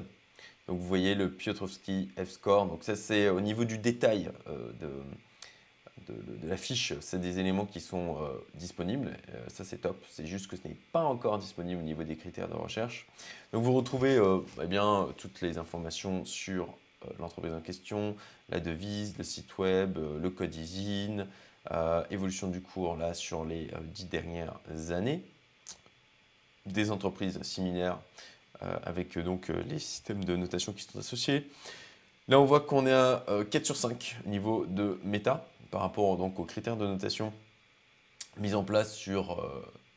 Donc 0.70 0.78
vous 0.78 0.88
voyez 0.88 1.16
le 1.16 1.32
Piotrowski 1.32 2.12
F-score. 2.16 2.68
Donc 2.68 2.84
ça 2.84 2.96
c'est 2.96 3.28
au 3.30 3.42
niveau 3.42 3.66
du 3.66 3.80
détail 3.80 4.30
euh, 4.48 4.72
de, 4.80 6.14
de, 6.14 6.48
la 6.48 6.58
fiche, 6.58 6.94
c'est 7.02 7.20
des 7.20 7.40
éléments 7.40 7.66
qui 7.66 7.80
sont 7.80 8.18
euh, 8.22 8.38
disponibles. 8.54 9.18
Euh, 9.34 9.44
ça 9.48 9.64
c'est 9.64 9.80
top. 9.80 9.98
C'est 10.12 10.28
juste 10.28 10.46
que 10.46 10.56
ce 10.56 10.68
n'est 10.68 10.78
pas 10.92 11.02
encore 11.02 11.40
disponible 11.40 11.82
au 11.82 11.84
niveau 11.84 12.04
des 12.04 12.16
critères 12.16 12.48
de 12.48 12.54
recherche. 12.54 13.08
Donc 13.52 13.64
vous 13.64 13.74
retrouvez 13.74 14.22
eh 14.62 14.68
bien, 14.68 15.08
toutes 15.18 15.42
les 15.42 15.58
informations 15.58 16.24
sur 16.24 16.72
l'entreprise 17.18 17.54
en 17.54 17.62
question, 17.62 18.16
la 18.50 18.60
devise, 18.60 19.18
le 19.18 19.24
site 19.24 19.58
web, 19.58 19.98
le 19.98 20.30
code 20.30 20.54
ISIN, 20.54 21.26
évolution 22.12 22.48
du 22.48 22.62
cours 22.62 22.96
là 22.96 23.16
sur 23.16 23.44
les 23.44 23.72
dix 23.86 24.06
dernières 24.06 24.60
années, 24.92 25.24
des 26.68 26.92
entreprises 26.92 27.42
similaires 27.42 27.98
euh, 27.98 28.38
avec 28.62 29.18
euh, 29.18 29.24
donc 29.24 29.50
euh, 29.50 29.62
les 29.68 29.80
systèmes 29.80 30.24
de 30.24 30.36
notation 30.36 30.74
qui 30.74 30.84
sont 30.84 31.00
associés. 31.00 31.50
Là, 32.28 32.40
on 32.40 32.46
voit 32.46 32.62
qu'on 32.62 32.86
est 32.86 32.94
à 32.94 33.24
4 33.50 33.66
sur 33.66 33.76
5 33.76 34.18
au 34.26 34.30
niveau 34.30 34.66
de 34.68 35.00
méta 35.04 35.48
par 35.72 35.82
rapport 35.82 36.16
donc, 36.18 36.40
aux 36.40 36.46
critères 36.46 36.78
de 36.78 36.86
notation 36.86 37.34
mis 38.38 38.54
en 38.54 38.64
place 38.64 38.94
sur 38.94 39.44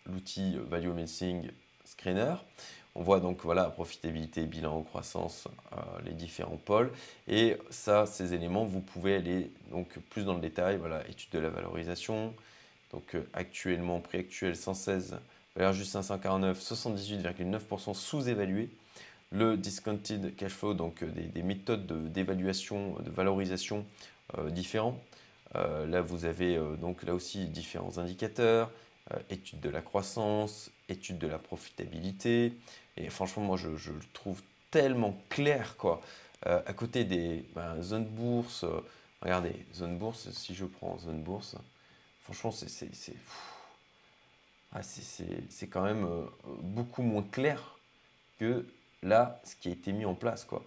l'outil 0.07 0.59
Value 0.71 0.93
Missing 0.93 1.51
Screener. 1.85 2.35
On 2.95 3.03
voit 3.03 3.21
donc 3.21 3.43
voilà 3.43 3.65
profitabilité, 3.65 4.47
bilan, 4.47 4.83
croissance, 4.83 5.47
les 6.07 6.13
différents 6.13 6.57
pôles. 6.57 6.91
Et 7.29 7.59
ça, 7.69 8.07
ces 8.07 8.33
éléments, 8.33 8.65
vous 8.65 8.81
pouvez 8.81 9.17
aller 9.17 9.53
donc 9.71 9.99
plus 10.09 10.25
dans 10.25 10.35
le 10.35 10.41
détail. 10.41 10.79
Voilà, 10.79 11.07
étude 11.11 11.31
de 11.33 11.39
la 11.39 11.51
valorisation. 11.51 12.35
Donc 12.93 13.15
actuellement, 13.35 14.01
prix 14.01 14.19
actuel 14.19 14.57
116 14.57 15.19
valeur 15.57 15.73
juste 15.73 15.93
549, 15.93 16.61
78,9% 16.61 17.95
sous-évalué. 17.95 18.71
Le 19.31 19.57
discounted 19.57 20.37
cash 20.37 20.53
flow, 20.53 20.75
donc 20.75 21.03
euh, 21.03 21.11
des, 21.11 21.43
méthodes 21.43 21.87
d'évaluation, 22.13 22.97
de, 23.01 23.11
valorisation 23.11 23.87
euh, 24.37 24.51
différents. 24.51 24.99
Euh, 25.55 25.87
là, 25.87 26.03
vous 26.03 26.25
avez 26.25 26.59
donc 26.81 27.03
là 27.03 27.15
aussi 27.15 27.47
différents 27.47 27.99
indicateurs, 27.99 28.71
étude 29.31 29.61
de 29.61 29.69
la 29.69 29.83
croissance, 29.83 30.71
étude 30.89 31.19
de 31.19 31.27
la 31.27 31.39
profitabilité. 31.39 32.55
Et 32.97 33.11
franchement, 33.11 33.43
moi, 33.43 33.57
je, 33.57 33.69
le 33.69 34.01
trouve 34.13 34.43
tellement 34.71 35.19
clair, 35.29 35.77
quoi. 35.77 36.01
à 36.45 36.73
côté 36.73 37.05
des 37.05 37.45
ben, 37.55 37.83
zones 37.83 38.07
bourse, 38.07 38.65
regardez, 39.21 39.55
zone 39.75 39.99
bourse, 39.99 40.31
si 40.31 40.55
je 40.55 40.65
prends 40.65 40.99
zone 40.99 41.23
bourse, 41.23 41.57
franchement, 42.21 42.53
c'est 42.53 43.15
ah, 44.75 44.83
c'est 44.83 45.67
quand 45.69 45.83
même 45.83 46.05
euh, 46.05 46.25
beaucoup 46.63 47.03
moins 47.03 47.23
clair 47.23 47.79
que 48.39 48.67
là, 49.03 49.41
ce 49.45 49.55
qui 49.57 49.69
a 49.69 49.73
été 49.73 49.93
mis 49.93 50.07
en 50.07 50.15
place. 50.15 50.45
Quoi. 50.45 50.65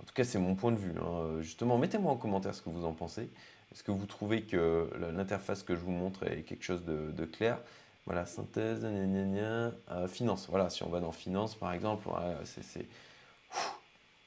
En 0.00 0.04
tout 0.04 0.14
cas, 0.14 0.24
c'est 0.24 0.38
mon 0.38 0.54
point 0.54 0.70
de 0.70 0.76
vue. 0.76 0.94
Hein. 1.00 1.40
Justement, 1.40 1.76
mettez-moi 1.76 2.12
en 2.12 2.16
commentaire 2.16 2.54
ce 2.54 2.62
que 2.62 2.70
vous 2.70 2.84
en 2.84 2.92
pensez. 2.92 3.30
Est-ce 3.72 3.82
que 3.82 3.90
vous 3.90 4.06
trouvez 4.06 4.42
que 4.42 4.90
l'interface 5.14 5.62
que 5.62 5.74
je 5.74 5.80
vous 5.80 5.90
montre 5.90 6.26
est 6.26 6.42
quelque 6.42 6.62
chose 6.62 6.84
de, 6.84 7.24
clair? 7.24 7.60
Voilà, 8.06 8.24
synthèse, 8.24 8.80
euh, 8.84 10.08
finance. 10.08 10.48
Voilà, 10.48 10.70
si 10.70 10.82
on 10.84 10.88
va 10.88 11.00
dans 11.00 11.12
finance, 11.12 11.54
par 11.54 11.72
exemple, 11.72 12.08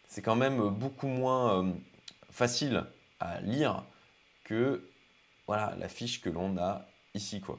c'est 0.08 0.22
quand 0.22 0.36
même 0.36 0.70
beaucoup 0.70 1.08
moins 1.08 1.63
euh, 1.63 1.72
facile 2.30 2.84
à 3.20 3.39
lire 3.41 3.84
que 4.44 4.88
voilà, 5.48 5.76
la 5.80 5.88
fiche 5.88 6.22
que 6.22 6.30
l'on 6.30 6.58
a 6.58 6.86
ici. 7.15 7.41
quoi. 7.41 7.58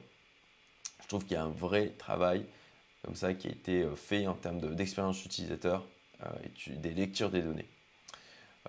Je 1.03 1.07
trouve 1.07 1.23
qu'il 1.23 1.33
y 1.33 1.39
a 1.39 1.43
un 1.43 1.49
vrai 1.49 1.89
travail 1.97 2.45
comme 3.03 3.15
ça 3.15 3.33
qui 3.33 3.47
a 3.47 3.51
été 3.51 3.83
euh, 3.83 3.95
fait 3.95 4.27
en 4.27 4.33
termes 4.33 4.59
d'expérience 4.75 5.23
utilisateur, 5.25 5.85
euh, 6.23 6.29
des 6.77 6.91
lectures 6.91 7.29
des 7.29 7.41
données. 7.41 7.67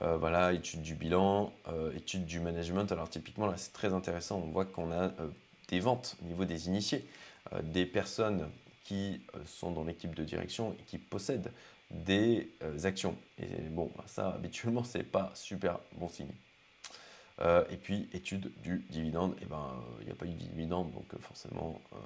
Euh, 0.03 0.17
voilà, 0.17 0.53
étude 0.53 0.83
du 0.83 0.95
bilan, 0.95 1.53
étude 1.95 2.27
du 2.27 2.41
management. 2.41 2.91
Alors 2.91 3.09
typiquement 3.09 3.47
là 3.47 3.57
c'est 3.57 3.73
très 3.73 3.93
intéressant, 3.93 4.43
on 4.45 4.51
voit 4.51 4.65
qu'on 4.65 4.91
a 4.91 5.13
des 5.69 5.79
ventes 5.79 6.17
au 6.21 6.27
niveau 6.27 6.45
des 6.45 6.67
initiés, 6.67 7.07
des 7.63 7.87
personnes 7.87 8.51
qui 8.83 9.21
sont 9.47 9.71
dans 9.71 9.85
l'équipe 9.85 10.15
de 10.17 10.25
direction 10.25 10.73
et 10.73 10.83
qui 10.83 10.99
possèdent 10.99 11.53
des 11.93 12.51
actions. 12.83 13.17
Et 13.39 13.47
bon, 13.71 13.89
ça 14.07 14.31
habituellement 14.31 14.83
c'est 14.85 15.05
pas 15.05 15.31
super 15.35 15.79
bon 15.93 16.09
signe. 16.09 16.33
Euh, 17.41 17.65
et 17.71 17.77
puis, 17.77 18.09
étude 18.13 18.53
du 18.63 18.85
dividende, 18.91 19.35
eh 19.43 19.47
ben, 19.47 19.73
il 20.01 20.07
n'y 20.07 20.13
a 20.13 20.15
pas 20.15 20.27
eu 20.27 20.31
de 20.31 20.39
dividende, 20.39 20.93
donc 20.93 21.07
euh, 21.13 21.19
forcément, 21.21 21.81
euh, 21.93 21.97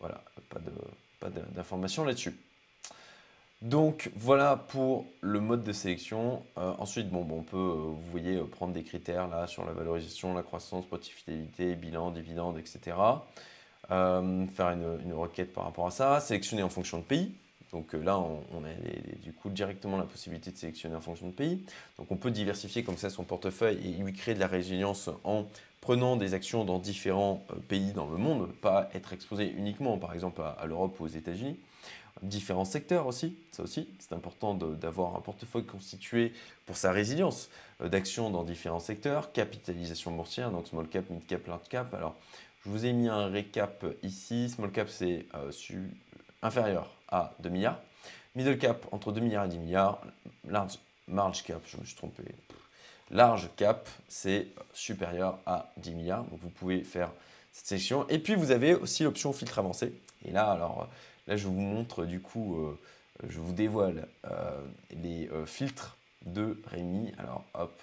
voilà, 0.00 0.20
pas 0.50 1.30
d'informations 1.30 2.04
là-dessus. 2.04 2.36
Donc 3.62 4.10
voilà 4.14 4.56
pour 4.56 5.06
le 5.22 5.40
mode 5.40 5.62
de 5.62 5.72
sélection. 5.72 6.42
ensuite, 6.56 7.08
bon, 7.08 7.26
on 7.30 7.42
peut, 7.42 7.56
vous 7.56 8.10
voyez, 8.10 8.36
prendre 8.40 8.74
des 8.74 8.82
critères 8.82 9.26
là 9.26 9.46
sur 9.46 9.64
la 9.64 9.72
valorisation, 9.72 10.34
la 10.34 10.42
croissance, 10.42 10.84
profitabilité, 10.84 11.74
bilan, 11.74 12.10
dividende, 12.10 12.58
etc. 12.58 12.96
faire 13.88 14.68
une, 14.68 15.00
une, 15.02 15.14
requête 15.14 15.54
par 15.54 15.64
rapport 15.64 15.86
à 15.86 15.90
ça, 15.90 16.20
sélectionner 16.20 16.62
en 16.62 16.68
fonction 16.68 16.98
de 16.98 17.04
pays. 17.04 17.32
Donc 17.74 17.92
euh, 17.92 18.02
là, 18.02 18.18
on, 18.18 18.64
a 18.64 18.68
du 19.20 19.32
coup 19.32 19.50
directement 19.50 19.96
la 19.96 20.04
possibilité 20.04 20.52
de 20.52 20.56
sélectionner 20.56 20.94
en 20.94 21.00
fonction 21.00 21.26
de 21.26 21.32
pays. 21.32 21.60
Donc 21.98 22.06
on 22.10 22.16
peut 22.16 22.30
diversifier 22.30 22.84
comme 22.84 22.96
ça 22.96 23.10
son 23.10 23.24
portefeuille 23.24 23.78
et 23.84 24.00
lui 24.00 24.12
créer 24.12 24.34
de 24.34 24.40
la 24.40 24.46
résilience 24.46 25.10
en 25.24 25.46
prenant 25.80 26.16
des 26.16 26.34
actions 26.34 26.64
dans 26.64 26.78
différents 26.78 27.44
euh, 27.50 27.56
pays 27.68 27.92
dans 27.92 28.06
le 28.06 28.16
monde, 28.16 28.52
pas 28.62 28.88
être 28.94 29.12
exposé 29.12 29.50
uniquement 29.50 29.98
par 29.98 30.14
exemple 30.14 30.40
à, 30.40 30.64
l'Europe 30.66 30.98
ou 31.00 31.04
aux 31.04 31.08
États-Unis. 31.08 31.58
Différents 32.22 32.64
secteurs 32.64 33.08
aussi, 33.08 33.36
ça 33.50 33.64
aussi, 33.64 33.88
c'est 33.98 34.14
important 34.14 34.54
d'avoir 34.54 35.16
un 35.16 35.20
portefeuille 35.20 35.66
constitué 35.66 36.32
pour 36.66 36.76
sa 36.76 36.92
résilience 36.92 37.50
euh, 37.80 37.88
d'actions 37.88 38.30
dans 38.30 38.44
différents 38.44 38.78
secteurs, 38.78 39.32
capitalisation 39.32 40.12
boursière, 40.12 40.52
donc 40.52 40.68
small 40.68 40.86
cap, 40.86 41.10
mid 41.10 41.26
cap, 41.26 41.44
large 41.48 41.68
cap. 41.68 41.92
Alors, 41.92 42.14
je 42.64 42.70
vous 42.70 42.86
ai 42.86 42.92
mis 42.92 43.08
un 43.08 43.26
récap 43.26 43.84
ici. 44.04 44.48
Small 44.48 44.70
cap, 44.70 44.88
c'est 44.88 45.26
inférieur 46.40 46.88
à 47.14 47.32
2 47.38 47.48
milliards. 47.48 47.78
Middle 48.34 48.58
cap 48.58 48.86
entre 48.90 49.12
2 49.12 49.20
milliards 49.20 49.44
et 49.44 49.48
10 49.48 49.58
milliards. 49.58 50.00
Large, 50.48 50.78
large 51.06 51.44
cap, 51.44 51.62
je 51.66 51.76
me 51.76 51.84
suis 51.84 51.94
trompé. 51.94 52.24
Large 53.10 53.48
cap, 53.56 53.88
c'est 54.08 54.48
supérieur 54.72 55.38
à 55.46 55.70
10 55.76 55.94
milliards. 55.94 56.24
Donc 56.24 56.40
vous 56.40 56.50
pouvez 56.50 56.82
faire 56.82 57.12
cette 57.52 57.66
section. 57.66 58.08
Et 58.08 58.18
puis 58.18 58.34
vous 58.34 58.50
avez 58.50 58.74
aussi 58.74 59.04
l'option 59.04 59.32
filtre 59.32 59.60
avancé. 59.60 59.92
Et 60.24 60.32
là, 60.32 60.50
alors 60.50 60.88
là, 61.28 61.36
je 61.36 61.46
vous 61.46 61.52
montre 61.52 62.04
du 62.04 62.20
coup, 62.20 62.56
euh, 62.56 62.78
je 63.28 63.38
vous 63.38 63.52
dévoile 63.52 64.08
euh, 64.24 64.60
les 64.90 65.28
euh, 65.28 65.46
filtres 65.46 65.96
de 66.26 66.60
Rémi. 66.66 67.12
Alors 67.18 67.44
hop. 67.54 67.80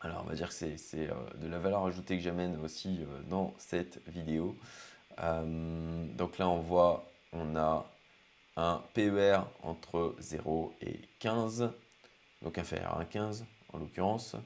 Alors 0.00 0.22
on 0.24 0.28
va 0.28 0.34
dire 0.34 0.48
que 0.48 0.54
c'est 0.54 1.08
de 1.40 1.46
la 1.46 1.58
valeur 1.58 1.84
ajoutée 1.84 2.16
que 2.16 2.22
j'amène 2.22 2.58
aussi 2.62 3.00
dans 3.28 3.54
cette 3.58 4.06
vidéo. 4.06 4.54
donc 5.18 6.36
là, 6.36 6.46
on 6.46 6.60
voit, 6.60 7.10
on 7.32 7.56
a 7.56 7.86
un 8.56 8.84
PER 8.94 9.40
entre 9.62 10.14
0 10.18 10.74
et 10.80 11.00
15, 11.18 11.72
donc 12.42 12.58
inférieur 12.58 12.98
à 12.98 13.04
15 13.04 13.46
en 13.72 13.78
l'occurrence. 13.78 14.36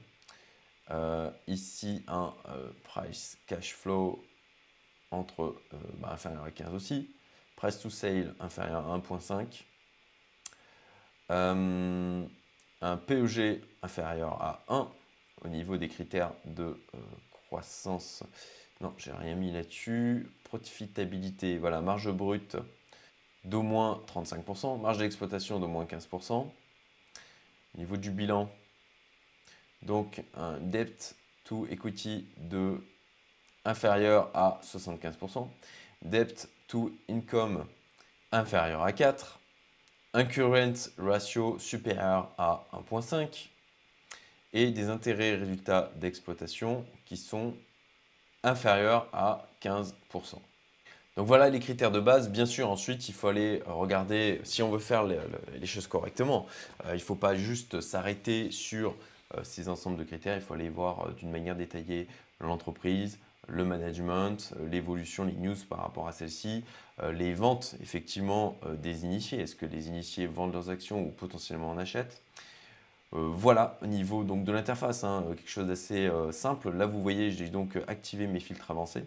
Euh, 0.91 1.29
ici, 1.47 2.03
un 2.07 2.33
euh, 2.49 2.71
price 2.83 3.37
cash 3.45 3.73
flow 3.73 4.23
entre 5.11 5.55
euh, 5.73 5.77
bah, 5.99 6.09
inférieur 6.11 6.43
à 6.43 6.51
15 6.51 6.73
aussi. 6.73 7.13
Price 7.55 7.79
to 7.79 7.89
sale 7.89 8.33
inférieur 8.39 8.89
à 8.89 8.97
1.5. 8.97 9.63
un 12.81 12.97
PEG 12.97 13.61
inférieur 13.83 14.41
à 14.41 14.63
1 14.69 14.89
au 15.43 15.47
niveau 15.47 15.77
des 15.77 15.89
critères 15.89 16.33
de 16.45 16.79
croissance. 17.31 18.23
Non, 18.81 18.93
j'ai 18.97 19.11
rien 19.11 19.35
mis 19.35 19.51
là-dessus. 19.51 20.31
Profitabilité, 20.45 21.57
voilà, 21.57 21.81
marge 21.81 22.11
brute 22.11 22.57
d'au 23.43 23.61
moins 23.61 24.03
35%, 24.07 24.79
marge 24.79 24.97
d'exploitation 24.97 25.59
d'au 25.59 25.67
moins 25.67 25.85
15%. 25.85 26.47
Niveau 27.75 27.97
du 27.97 28.11
bilan, 28.11 28.49
donc 29.83 30.23
un 30.35 30.59
debt 30.59 31.15
to 31.43 31.67
equity 31.67 32.27
de 32.37 32.83
inférieur 33.65 34.31
à 34.33 34.59
75%, 34.63 35.47
debt 36.01 36.49
to 36.67 36.91
income 37.07 37.65
inférieur 38.31 38.81
à 38.81 38.91
4, 38.91 39.39
un 40.13 40.25
current 40.25 40.89
ratio 40.97 41.59
supérieur 41.59 42.31
à 42.37 42.65
1.5 42.73 43.49
et 44.53 44.71
des 44.71 44.89
intérêts 44.89 45.35
résultats 45.35 45.91
d'exploitation 45.95 46.85
qui 47.05 47.17
sont 47.17 47.55
inférieurs 48.43 49.07
à 49.13 49.47
15%. 49.61 49.93
Donc 51.17 51.27
voilà 51.27 51.49
les 51.49 51.59
critères 51.59 51.91
de 51.91 51.99
base. 51.99 52.29
Bien 52.29 52.45
sûr, 52.45 52.69
ensuite, 52.69 53.09
il 53.09 53.13
faut 53.13 53.27
aller 53.27 53.61
regarder 53.65 54.39
si 54.43 54.61
on 54.61 54.69
veut 54.69 54.79
faire 54.79 55.03
les, 55.03 55.65
choses 55.65 55.87
correctement. 55.87 56.45
Euh, 56.85 56.91
il 56.91 56.95
ne 56.95 56.99
faut 56.99 57.15
pas 57.15 57.35
juste 57.35 57.81
s'arrêter 57.81 58.51
sur 58.51 58.95
euh, 59.35 59.43
ces 59.43 59.69
ensembles 59.69 59.97
de 59.97 60.03
critères. 60.03 60.35
Il 60.35 60.41
faut 60.41 60.53
aller 60.53 60.69
voir 60.69 61.07
euh, 61.07 61.11
d'une 61.11 61.31
manière 61.31 61.55
détaillée 61.55 62.07
l'entreprise, 62.39 63.19
le 63.47 63.65
management, 63.65 64.53
l'évolution, 64.71 65.25
les 65.25 65.33
news 65.33 65.55
par 65.69 65.79
rapport 65.79 66.07
à 66.07 66.11
celle-ci, 66.11 66.63
les 67.11 67.33
ventes 67.33 67.75
effectivement 67.81 68.57
des 68.77 69.03
initiés. 69.03 69.39
Est-ce 69.39 69.55
que 69.55 69.65
les 69.65 69.87
initiés 69.87 70.27
vendent 70.27 70.53
leurs 70.53 70.69
actions 70.69 71.01
ou 71.01 71.09
potentiellement 71.09 71.71
en 71.71 71.77
achètent? 71.77 72.21
Voilà, 73.11 73.77
au 73.81 73.87
niveau 73.87 74.23
donc, 74.23 74.43
de 74.43 74.51
l'interface, 74.51 75.03
hein, 75.03 75.25
quelque 75.29 75.49
chose 75.49 75.67
d'assez 75.67 76.09
simple. 76.31 76.69
Là, 76.69 76.85
vous 76.85 77.01
voyez, 77.01 77.31
j'ai 77.31 77.49
donc 77.49 77.77
activé 77.87 78.27
mes 78.27 78.39
filtres 78.39 78.69
avancés. 78.69 79.03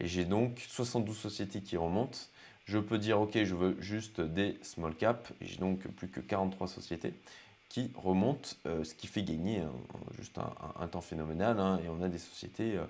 Et 0.00 0.08
j'ai 0.08 0.24
donc 0.24 0.58
72 0.68 1.16
sociétés 1.16 1.60
qui 1.60 1.76
remontent. 1.76 2.18
Je 2.64 2.78
peux 2.78 2.98
dire, 2.98 3.20
OK, 3.20 3.32
je 3.34 3.54
veux 3.54 3.76
juste 3.80 4.20
des 4.20 4.58
small 4.62 4.94
cap. 4.94 5.28
J'ai 5.40 5.56
donc 5.56 5.86
plus 5.88 6.08
que 6.08 6.20
43 6.20 6.68
sociétés 6.68 7.14
qui 7.68 7.90
remontent, 7.94 8.50
euh, 8.66 8.82
ce 8.82 8.94
qui 8.94 9.06
fait 9.06 9.22
gagner 9.22 9.62
juste 10.18 10.38
un, 10.38 10.86
temps 10.88 11.00
phénoménal. 11.00 11.58
Hein. 11.60 11.80
et 11.84 11.88
on 11.88 12.02
a 12.02 12.08
des 12.08 12.18
sociétés 12.18 12.76
euh, 12.76 12.84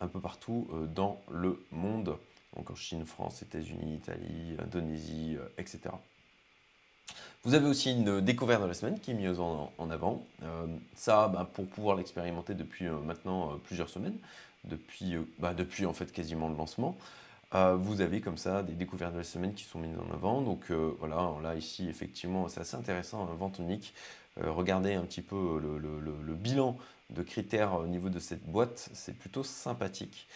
un 0.00 0.08
peu 0.08 0.20
partout 0.20 0.68
euh, 0.72 0.86
dans 0.86 1.20
le 1.30 1.64
monde, 1.70 2.16
donc 2.54 2.70
en 2.70 2.74
Chine, 2.74 3.06
France, 3.06 3.42
États-Unis, 3.42 3.96
Italie, 3.96 4.56
Indonésie, 4.62 5.36
etc. 5.56 5.80
Vous 7.44 7.54
avez 7.54 7.66
aussi 7.66 7.92
une 7.92 8.20
découverte 8.20 8.62
de 8.62 8.66
la 8.66 8.74
semaine 8.74 9.00
qui 9.00 9.12
est 9.12 9.14
mise 9.14 9.38
en, 9.38 9.70
avant. 9.90 10.24
ça, 10.96 11.28
bah, 11.28 11.48
pour 11.52 11.66
pouvoir 11.66 11.96
l'expérimenter 11.96 12.54
depuis 12.54 12.86
maintenant 12.88 13.56
plusieurs 13.64 13.88
semaines, 13.88 14.18
depuis, 14.66 15.16
euh, 15.16 15.22
bah, 15.38 15.54
depuis 15.54 15.86
en 15.86 15.92
fait 15.92 16.12
quasiment 16.12 16.48
le 16.48 16.56
lancement. 16.56 16.96
Euh, 17.54 17.76
vous 17.76 18.00
avez 18.00 18.20
comme 18.20 18.38
ça 18.38 18.62
des 18.62 18.74
découvertes 18.74 19.12
de 19.12 19.18
la 19.18 19.24
semaine 19.24 19.54
qui 19.54 19.64
sont 19.64 19.78
mises 19.78 19.96
en 19.98 20.12
avant. 20.12 20.40
Donc 20.42 20.70
euh, 20.70 20.92
voilà, 20.98 21.32
là 21.42 21.54
ici 21.54 21.88
effectivement 21.88 22.48
c'est 22.48 22.60
assez 22.60 22.76
intéressant, 22.76 23.28
un 23.30 23.34
vente 23.34 23.58
unique. 23.58 23.94
regardez 24.40 24.94
un 24.94 25.02
petit 25.02 25.22
peu 25.22 25.60
le, 25.60 26.34
bilan 26.34 26.76
de 27.10 27.22
critères 27.22 27.74
au 27.74 27.86
niveau 27.86 28.08
de 28.08 28.18
cette 28.18 28.44
boîte, 28.44 28.90
c'est 28.92 29.16
plutôt 29.16 29.44
sympathique. 29.44 30.26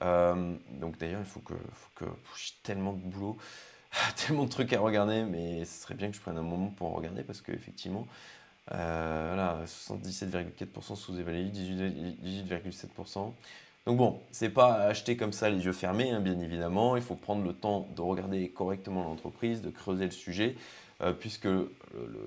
donc 0.00 0.98
d'ailleurs 0.98 1.20
il 1.20 1.26
faut 1.26 1.40
que, 1.40 1.54
faut 1.54 1.90
que 1.94 2.04
j'ai 2.36 2.52
tellement 2.62 2.92
de 2.92 3.00
boulot, 3.00 3.38
tellement 4.16 4.44
de 4.44 4.50
trucs 4.50 4.72
à 4.74 4.80
regarder, 4.80 5.24
mais 5.24 5.64
ce 5.64 5.82
serait 5.82 5.94
bien 5.94 6.10
que 6.10 6.16
je 6.16 6.20
prenne 6.20 6.38
un 6.38 6.42
moment 6.42 6.68
pour 6.68 6.94
regarder 6.94 7.22
parce 7.22 7.40
qu'effectivement, 7.40 8.06
voilà, 8.68 9.64
77,4% 9.66 10.96
sous-évalué, 10.96 11.44
18,7%. 11.46 13.32
Donc 13.86 13.96
bon, 13.96 14.20
c'est 14.32 14.50
pas 14.50 14.74
acheter 14.74 15.16
comme 15.16 15.32
ça 15.32 15.48
les 15.48 15.64
yeux 15.64 15.72
fermés, 15.72 16.10
hein, 16.10 16.20
bien 16.20 16.38
évidemment. 16.40 16.96
Il 16.96 17.02
faut 17.02 17.14
prendre 17.14 17.42
le 17.42 17.54
temps 17.54 17.88
de 17.96 18.02
regarder 18.02 18.50
correctement 18.50 19.02
l'entreprise, 19.02 19.62
de 19.62 19.70
creuser 19.70 20.04
le 20.04 20.10
sujet, 20.10 20.56
euh, 21.00 21.14
puisque 21.14 21.48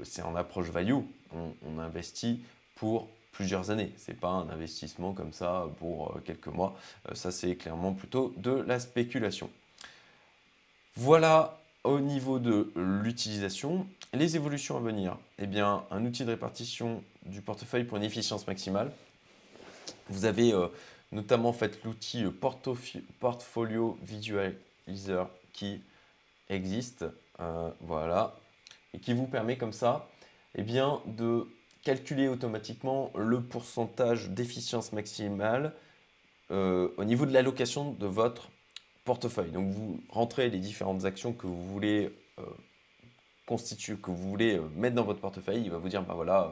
c'est 0.04 0.24
en 0.24 0.36
approche 0.36 0.70
value. 0.70 0.96
On, 1.36 1.80
investit 1.80 2.42
pour 2.76 3.08
plusieurs 3.32 3.70
années. 3.70 3.92
Ce 3.98 4.10
n'est 4.10 4.18
pas 4.18 4.30
un 4.30 4.50
investissement 4.50 5.14
comme 5.14 5.34
ça 5.34 5.68
pour 5.78 6.16
euh, 6.16 6.22
quelques 6.26 6.48
mois. 6.48 6.76
Euh, 7.10 7.16
ça, 7.16 7.32
c'est 7.32 7.56
clairement 7.56 7.94
plutôt 7.94 8.34
de 8.38 8.52
la 8.52 8.80
spéculation. 8.80 9.50
Voilà 10.96 11.60
au 11.84 12.00
niveau 12.00 12.40
de 12.40 12.72
l'utilisation. 12.76 13.86
Les 14.14 14.36
évolutions 14.36 14.78
à 14.78 14.80
venir. 14.80 15.16
Eh 15.38 15.46
bien, 15.46 15.84
un 15.92 16.04
outil 16.06 16.26
de 16.26 16.32
répartition 16.32 17.04
du 17.28 17.42
portefeuille 17.42 17.84
pour 17.84 17.98
une 17.98 18.04
efficience 18.04 18.48
maximale. 18.48 18.92
Vous 20.10 20.26
avez 20.26 20.54
notamment 21.12 21.54
fait 21.54 21.84
l'outil 21.84 22.24
Portfolio 23.20 23.98
Visualizer 24.02 25.28
qui 25.54 25.82
existe, 26.50 27.06
euh, 27.40 27.70
voilà, 27.82 28.36
et 28.94 29.00
qui 29.00 29.14
vous 29.14 29.28
permet 29.28 29.58
comme 29.58 29.74
ça 29.74 30.10
eh 30.56 30.64
bien, 30.64 31.02
de 31.06 31.48
calculer 31.84 32.28
automatiquement 32.28 33.12
le 33.16 33.42
pourcentage 33.42 34.30
d'efficience 34.30 34.92
maximale 34.92 35.74
euh, 36.52 36.90
au 36.98 37.06
niveau 37.06 37.26
de 37.26 37.34
l'allocation 37.34 37.94
de 37.94 38.06
votre 38.06 38.50
portefeuille. 39.06 39.52
Donc 39.52 39.72
vous 39.72 40.00
rentrez 40.10 40.50
les 40.50 40.60
différentes 40.60 41.06
actions 41.06 41.34
que 41.34 41.48
vous 41.48 41.62
voulez 41.62 42.14
euh, 42.40 42.44
constituer, 43.46 43.96
que 43.96 44.12
vous 44.12 44.30
voulez 44.30 44.60
mettre 44.76 44.96
dans 44.96 45.04
votre 45.04 45.20
portefeuille, 45.20 45.64
il 45.64 45.72
va 45.72 45.78
vous 45.78 45.90
dire, 45.90 46.04
bah 46.04 46.14
voilà, 46.14 46.52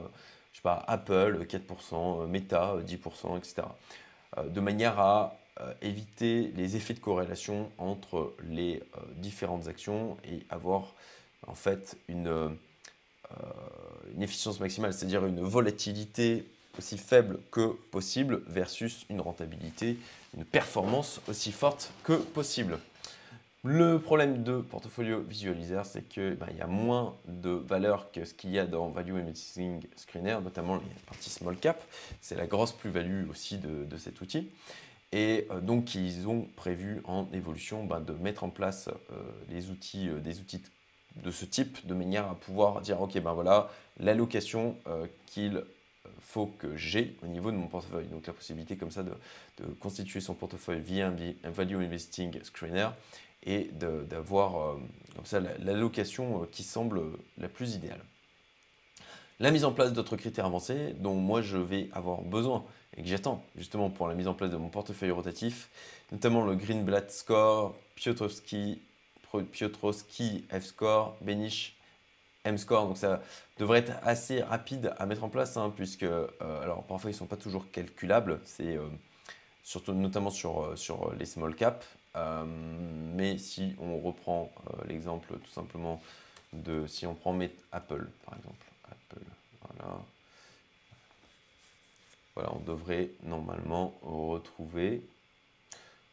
je 0.52 0.58
sais 0.58 0.63
pas, 0.63 0.84
Apple 0.88 1.45
4%, 1.48 2.28
Meta 2.28 2.78
10%, 2.86 3.38
etc. 3.38 3.67
Euh, 4.38 4.48
de 4.48 4.60
manière 4.60 5.00
à 5.00 5.38
euh, 5.60 5.74
éviter 5.82 6.52
les 6.56 6.76
effets 6.76 6.94
de 6.94 7.00
corrélation 7.00 7.72
entre 7.78 8.34
les 8.48 8.78
euh, 8.78 9.02
différentes 9.15 9.68
actions 9.68 10.18
et 10.24 10.46
avoir 10.50 10.94
en 11.48 11.56
fait 11.56 11.98
une, 12.10 12.58
une 14.13 14.22
efficience 14.22 14.60
maximale, 14.60 14.94
c'est-à-dire 14.94 15.26
une 15.26 15.39
volatilité 15.39 16.46
aussi 16.78 16.98
faible 16.98 17.39
que 17.50 17.76
possible 17.92 18.42
versus 18.48 19.06
une 19.10 19.22
rentabilité, 19.22 19.98
une 20.38 20.44
performance 20.44 21.22
aussi 21.28 21.52
forte 21.52 21.92
que 22.04 22.13
possible. 22.13 22.78
Le 23.65 24.00
problème 24.00 24.43
de 24.43 24.62
Portfolio 24.62 25.19
Visualizer, 25.19 25.86
c'est 25.86 26.08
qu'il 26.08 26.36
ben, 26.36 26.48
y 26.58 26.62
a 26.62 26.67
moins 26.67 27.17
de 27.28 27.50
valeur 27.50 28.10
que 28.10 28.24
ce 28.24 28.34
qu'il 28.34 28.52
y 28.52 28.60
a 28.60 28.65
dans 28.65 28.88
Value 28.88 29.15
Investing 29.17 29.86
Screener, 29.98 30.38
notamment 30.41 30.76
la 30.76 30.82
partie 31.06 31.30
Small 31.30 31.58
Cap. 31.58 31.84
C'est 32.22 32.36
la 32.36 32.48
grosse 32.48 32.72
plus-value 32.72 33.30
aussi 33.30 33.58
de, 33.58 33.98
cet 33.98 34.22
outil. 34.22 34.50
Et 35.12 35.45
euh, 35.52 35.60
donc, 35.60 35.93
ils 35.93 36.30
ont 36.30 36.48
prévu 36.56 37.02
en 37.04 37.28
évolution 37.34 37.84
ben, 37.84 38.00
de 38.00 38.13
mettre 38.13 38.45
en 38.45 38.50
place 38.50 38.88
euh, 39.12 39.15
les 39.50 39.72
outils, 39.72 40.08
euh, 40.08 40.22
des 40.22 40.39
outils 40.39 40.63
de 41.17 41.30
ce 41.30 41.43
type, 41.43 41.86
de 41.86 41.93
manière 41.93 42.30
à 42.30 42.36
pouvoir 42.36 42.80
dire, 42.80 43.02
OK, 43.02 43.19
ben 43.19 43.34
voilà, 43.34 43.69
l'allocation 44.00 44.78
qu'il 45.26 45.65
faut 46.19 46.48
que 46.48 46.76
j'ai 46.76 47.15
au 47.24 47.28
niveau 47.28 47.52
de 47.52 47.58
mon 47.58 47.67
portefeuille. 47.67 48.08
Donc 48.08 48.28
la 48.28 48.34
possibilité 48.34 48.78
comme 48.78 48.91
ça 48.91 49.04
de, 49.04 49.13
constituer 49.80 50.22
son 50.22 50.34
portefeuille 50.34 50.82
via 50.82 51.12
un 51.43 51.50
Value 51.50 51.76
Investing 51.76 52.41
Screener 52.43 52.89
et 53.43 53.69
d'avoir 53.74 54.58
euh, 54.58 54.80
comme 55.15 55.26
ça 55.26 55.39
l'allocation 55.39 56.43
euh, 56.43 56.45
qui 56.52 56.63
semble 56.63 57.02
la 57.38 57.48
plus 57.48 57.76
idéale. 57.76 58.02
La 59.39 59.52
mise 59.52 59.63
en 59.63 59.72
place 59.72 59.93
d'autres 59.93 60.17
critères 60.17 60.45
avancés 60.45 60.93
dont 61.00 61.15
moi 61.15 61.41
je 61.41 61.58
vais 61.58 61.89
avoir 61.93 62.22
besoin 62.22 62.65
et 62.98 63.02
que 63.02 63.08
j'attends 63.08 63.43
justement 63.56 63.89
pour 63.89 64.08
la 64.08 64.15
mise 64.15 64.28
en 64.28 64.34
place 64.34 64.52
de 64.52 64.58
mon 64.58 64.67
portefeuille 64.67 65.12
rotatif, 65.12 65.69
notamment 66.12 66.43
le 66.43 66.56
Greenblatt 66.56 67.10
Score, 67.10 67.76
Piotrowski, 67.95 68.82
Piotrowski 69.52 70.45
F-Score, 70.52 71.15
Benish 71.22 71.79
M-Score. 72.45 72.88
Donc 72.88 72.97
ça 72.97 73.21
devrait 73.58 73.80
être 73.80 73.93
assez 74.04 74.41
rapide 74.41 74.93
à 74.97 75.06
mettre 75.06 75.23
en 75.23 75.30
place 75.30 75.58
hein, 75.58 75.71
puisque, 75.75 76.04
euh, 76.04 76.28
alors 76.39 76.84
parfois 76.84 77.10
ils 77.10 77.13
ne 77.13 77.19
sont 77.19 77.25
pas 77.25 77.38
toujours 77.38 77.69
calculables, 77.71 78.39
c'est 78.45 78.78
surtout 79.63 79.93
notamment 79.93 80.30
sur, 80.30 80.78
sur 80.78 81.13
les 81.13 81.25
small 81.25 81.56
caps. 81.56 81.86
Euh, 82.15 82.43
mais 82.45 83.38
si 83.38 83.75
on 83.80 83.99
reprend 83.99 84.52
euh, 84.67 84.86
l'exemple 84.88 85.38
tout 85.38 85.52
simplement 85.52 86.02
de, 86.54 86.88
si 86.88 87.06
on 87.06 87.13
prend 87.13 87.38
Apple 87.71 88.08
par 88.25 88.36
exemple, 88.36 88.65
Apple, 88.86 89.23
voilà, 89.62 90.02
voilà, 92.34 92.54
on 92.56 92.60
devrait 92.62 93.12
normalement 93.21 93.99
retrouver 94.02 95.06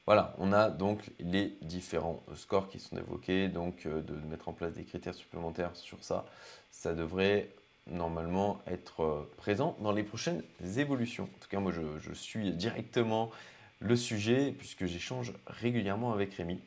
voilà, 0.06 0.34
on 0.38 0.52
a 0.52 0.70
donc 0.70 1.10
les 1.18 1.56
différents 1.62 2.22
scores 2.34 2.68
qui 2.68 2.78
sont 2.78 2.96
évoqués, 2.96 3.48
donc 3.48 3.86
euh, 3.86 4.02
de 4.02 4.14
mettre 4.28 4.48
en 4.48 4.52
place 4.52 4.74
des 4.74 4.84
critères 4.84 5.14
supplémentaires 5.14 5.74
sur 5.74 6.02
ça, 6.04 6.26
ça 6.70 6.94
devrait 6.94 7.50
normalement 7.88 8.60
être 8.66 9.28
présent 9.36 9.76
dans 9.80 9.92
les 9.92 10.02
prochaines 10.02 10.42
évolutions. 10.76 11.24
En 11.24 11.38
tout 11.40 11.48
cas, 11.48 11.60
moi, 11.60 11.72
je 11.72 12.12
suis 12.12 12.52
directement 12.52 13.30
le 13.80 13.96
sujet 13.96 14.54
puisque 14.56 14.86
j'échange 14.86 15.32
régulièrement 15.46 16.12
avec 16.12 16.34
Rémi. 16.34 16.60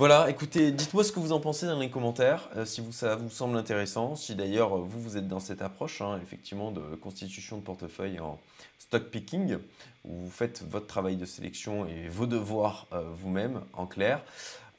Voilà, 0.00 0.30
écoutez, 0.30 0.72
dites-moi 0.72 1.04
ce 1.04 1.12
que 1.12 1.20
vous 1.20 1.32
en 1.32 1.40
pensez 1.40 1.66
dans 1.66 1.78
les 1.78 1.90
commentaires, 1.90 2.48
euh, 2.56 2.64
si 2.64 2.82
ça 2.90 3.16
vous 3.16 3.28
semble 3.28 3.58
intéressant, 3.58 4.16
si 4.16 4.34
d'ailleurs 4.34 4.78
vous, 4.78 4.98
vous 4.98 5.18
êtes 5.18 5.28
dans 5.28 5.40
cette 5.40 5.60
approche, 5.60 6.00
hein, 6.00 6.18
effectivement, 6.22 6.70
de 6.70 6.80
constitution 6.94 7.58
de 7.58 7.62
portefeuille 7.62 8.18
en 8.18 8.40
stock 8.78 9.10
picking, 9.10 9.58
où 10.06 10.14
vous 10.14 10.30
faites 10.30 10.62
votre 10.62 10.86
travail 10.86 11.16
de 11.16 11.26
sélection 11.26 11.86
et 11.86 12.08
vos 12.08 12.24
devoirs 12.24 12.86
euh, 12.94 13.02
vous-même, 13.14 13.60
en 13.74 13.84
clair. 13.84 14.22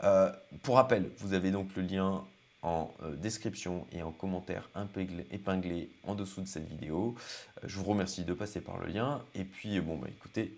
Euh, 0.04 0.32
pour 0.64 0.78
rappel, 0.78 1.12
vous 1.20 1.34
avez 1.34 1.52
donc 1.52 1.68
le 1.76 1.84
lien 1.84 2.24
en 2.64 2.90
description 3.18 3.86
et 3.92 4.02
en 4.02 4.12
commentaire 4.12 4.70
épinglé 5.32 5.92
en 6.04 6.16
dessous 6.16 6.42
de 6.42 6.48
cette 6.48 6.68
vidéo. 6.68 7.14
je 7.64 7.78
vous 7.78 7.86
remercie 7.86 8.24
de 8.24 8.34
passer 8.34 8.60
par 8.60 8.80
le 8.80 8.88
lien. 8.88 9.22
Et 9.36 9.44
puis, 9.44 9.80
bon, 9.82 9.98
bah 9.98 10.08
écoutez, 10.10 10.58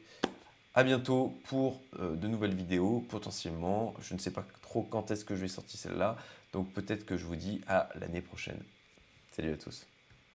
à 0.73 0.83
bientôt 0.83 1.39
pour 1.45 1.81
euh, 1.99 2.15
de 2.15 2.27
nouvelles 2.27 2.55
vidéos, 2.55 3.05
potentiellement. 3.09 3.93
Je 4.01 4.13
ne 4.13 4.19
sais 4.19 4.31
pas 4.31 4.45
trop 4.61 4.83
quand 4.83 5.11
est-ce 5.11 5.25
que 5.25 5.35
je 5.35 5.41
vais 5.41 5.47
sortir 5.47 5.79
celle-là. 5.79 6.17
Donc 6.51 6.71
peut-être 6.73 7.05
que 7.05 7.17
je 7.17 7.25
vous 7.25 7.35
dis 7.35 7.61
à 7.67 7.89
l'année 7.95 8.21
prochaine. 8.21 8.59
Salut 9.31 9.53
à 9.53 9.57
tous. 9.57 9.85